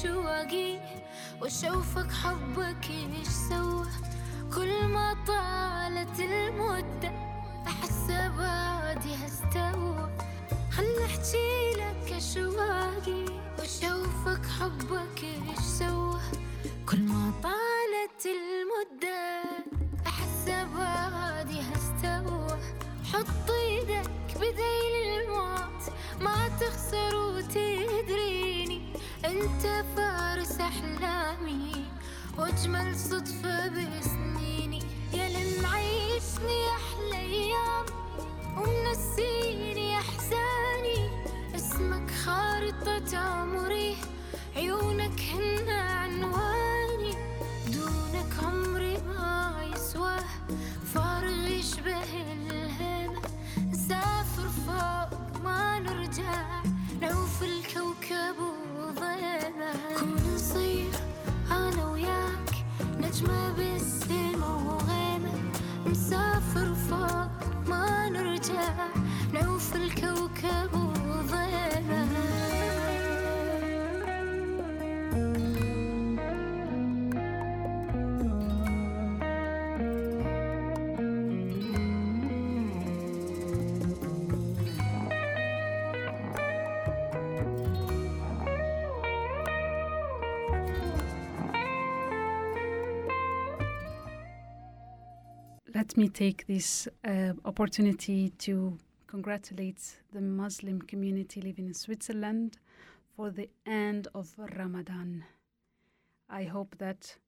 لك 0.00 0.06
اشواقي 0.06 0.78
واشوفك 1.40 2.10
حبك 2.12 2.90
إيش 2.90 3.28
سوى 3.28 3.86
كل 4.54 4.86
ما 4.88 5.16
طالت 5.26 6.20
المدة 6.20 7.12
احس 7.66 8.06
بادي 8.08 9.14
استوى 9.26 10.10
خل 10.72 11.02
أحكي 11.04 11.72
لك 11.76 12.12
أشواقي 12.12 13.24
واشوفك 13.58 14.46
حبك 14.60 15.24
إيش 15.24 15.58
سوى 15.58 16.20
كل 16.88 17.00
ما 17.00 17.32
طالت 17.42 18.26
المدة 18.26 19.42
احس 20.06 20.44
بادي 20.48 21.60
استوى 21.60 22.58
حط 23.12 23.50
إيدك 23.50 23.99
انت 29.40 29.84
فارس 29.96 30.60
أحلامي 30.60 31.84
واجمل 32.38 32.96
صدفة 32.96 33.68
بسنيني. 33.68 34.82
يا 35.14 35.26
اللي 35.26 35.60
أحلى 36.76 37.18
أيام 37.18 37.86
ومنسيني 38.56 39.98
أحزاني. 39.98 41.10
اسمك 41.56 42.10
خارطة 42.10 43.18
عمري 43.18 43.96
عيونك 44.56 45.20
هن 45.20 45.49
نعوف 69.32 69.76
الكوكب 69.76 70.79
me 96.00 96.08
take 96.08 96.46
this 96.46 96.88
uh, 97.04 97.34
opportunity 97.44 98.30
to 98.38 98.78
congratulate 99.06 99.98
the 100.14 100.20
Muslim 100.22 100.80
community 100.80 101.42
living 101.42 101.66
in 101.66 101.74
Switzerland 101.74 102.56
for 103.14 103.28
the 103.28 103.50
end 103.66 104.08
of 104.14 104.32
Ramadan. 104.56 105.24
I 106.30 106.44
hope 106.44 106.74
that 106.78 107.18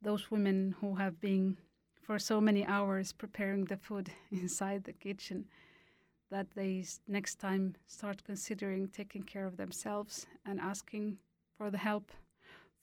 those 0.00 0.30
women 0.30 0.76
who 0.80 0.94
have 0.94 1.20
been 1.20 1.56
for 2.02 2.20
so 2.20 2.40
many 2.40 2.64
hours 2.64 3.12
preparing 3.12 3.64
the 3.64 3.76
food 3.76 4.12
inside 4.30 4.84
the 4.84 4.92
kitchen 4.92 5.46
that 6.30 6.46
they 6.54 6.84
next 7.08 7.40
time 7.40 7.74
start 7.88 8.22
considering 8.22 8.86
taking 8.86 9.24
care 9.24 9.46
of 9.46 9.56
themselves 9.56 10.26
and 10.46 10.60
asking 10.60 11.18
for 11.58 11.68
the 11.68 11.78
help 11.78 12.12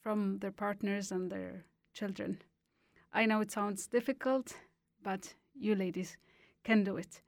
from 0.02 0.40
their 0.40 0.52
partners 0.52 1.10
and 1.10 1.32
their 1.32 1.64
children. 1.94 2.42
I 3.14 3.24
know 3.24 3.40
it 3.40 3.50
sounds 3.50 3.86
difficult, 3.86 4.56
but 5.02 5.34
you 5.54 5.74
ladies 5.74 6.16
can 6.64 6.84
do 6.84 6.96
it. 6.96 7.20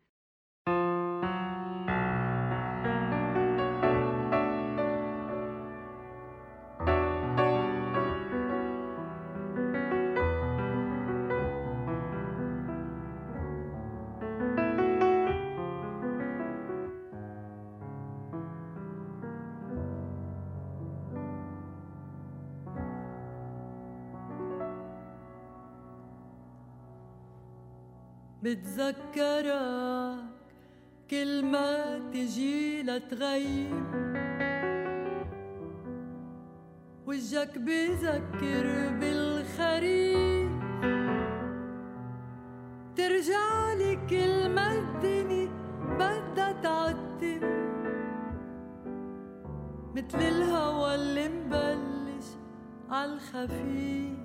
بتذكرك 28.45 30.25
كل 31.11 31.45
ما 31.45 31.99
تجي 32.13 32.83
لتغيب 32.83 33.85
وجهك 37.07 37.59
بذكر 37.59 38.67
بالخريف 39.01 40.51
ترجع 42.97 43.73
لي 43.73 43.97
كل 44.11 44.49
ما 44.49 44.73
الدنيا 44.73 45.49
بدها 45.99 46.53
تعتم 46.63 47.41
مثل 49.95 50.19
الهوى 50.19 50.95
اللي 50.95 51.29
مبلش 51.29 52.27
عالخفيف 52.91 54.24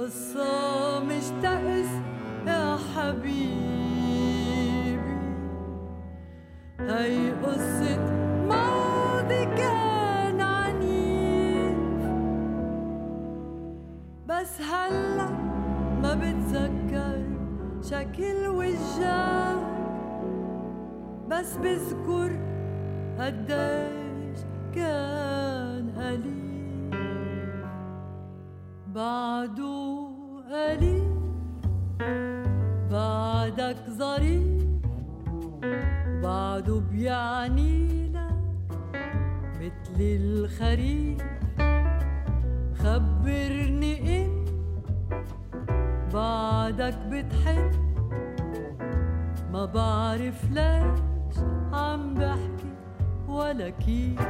القصة 0.00 1.04
مش 1.04 1.24
تأس 1.42 1.88
يا 2.46 2.76
حبيبي. 2.94 3.40
هي 6.80 7.30
قصة 7.30 7.98
ماضي 8.48 9.44
كان 9.44 10.40
عنيف. 10.40 11.76
بس 14.26 14.60
هلا 14.60 15.28
ما 16.02 16.14
بتذكر 16.14 17.22
شكل 17.82 18.48
وجهك. 18.48 19.60
بس 21.28 21.56
بذكر 21.56 22.30
قديش 23.18 24.40
كان 24.74 25.90
قليل 25.98 26.40
بعده 28.94 29.69
بعده 36.70 36.80
بيعني 36.90 38.08
لك 38.12 38.30
مثل 39.60 40.00
الخريف. 40.00 41.18
خبرني 42.78 44.24
إن 44.24 44.44
بعدك 46.14 46.94
بتحن 47.10 47.70
ما 49.52 49.64
بعرف 49.64 50.44
ليش 50.50 51.38
عم 51.72 52.14
بحكي 52.14 52.70
ولا 53.28 53.70
كيف. 53.70 54.20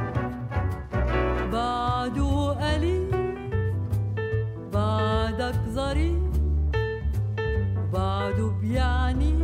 بعده 1.51 2.51
قليل 2.51 3.37
بعدك 4.73 5.55
ظريف 5.69 6.31
بعده 7.93 8.47
بيعني 8.61 9.40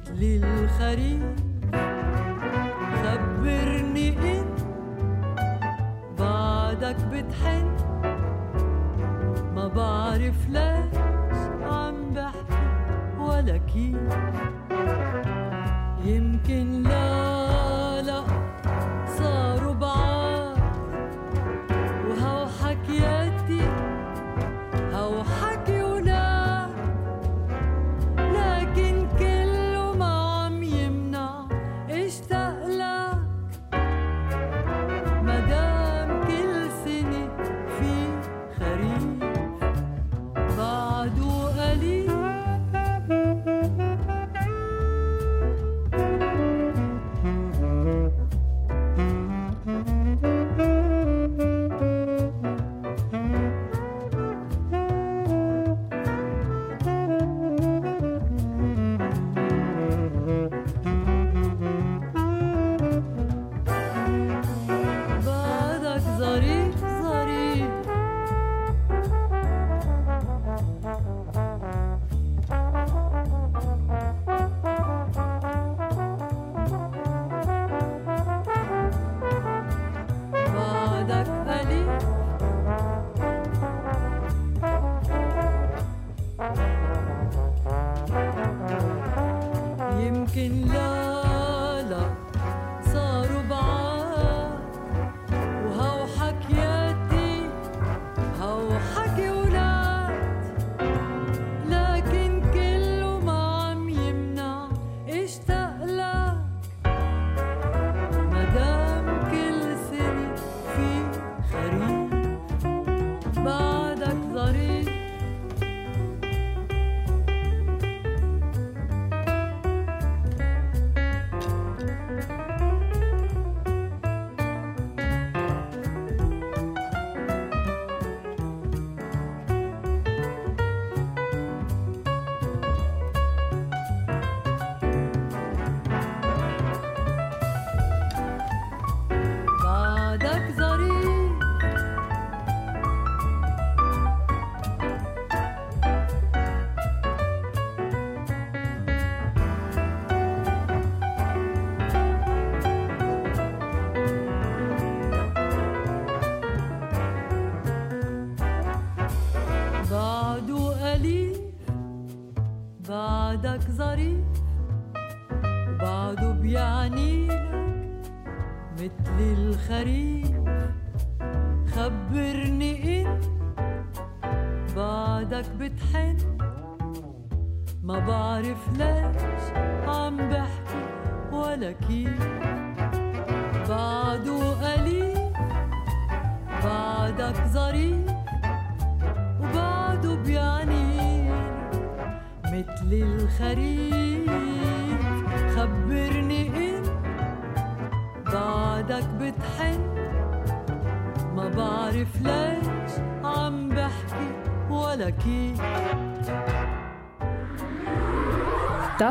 مثل 0.00 0.44
الخريف 0.44 1.22
خبرني 3.02 4.08
إن 4.08 4.44
بعدك 6.18 6.96
بتحن. 7.12 7.66
ما 9.54 9.68
بعرف 9.68 10.48
ليش 10.48 10.96
عم 11.62 12.14
بحكي 12.14 13.18
ولا 13.18 13.56
كيف. 13.56 14.12
يمكن 16.04 16.82
لا 16.82 17.31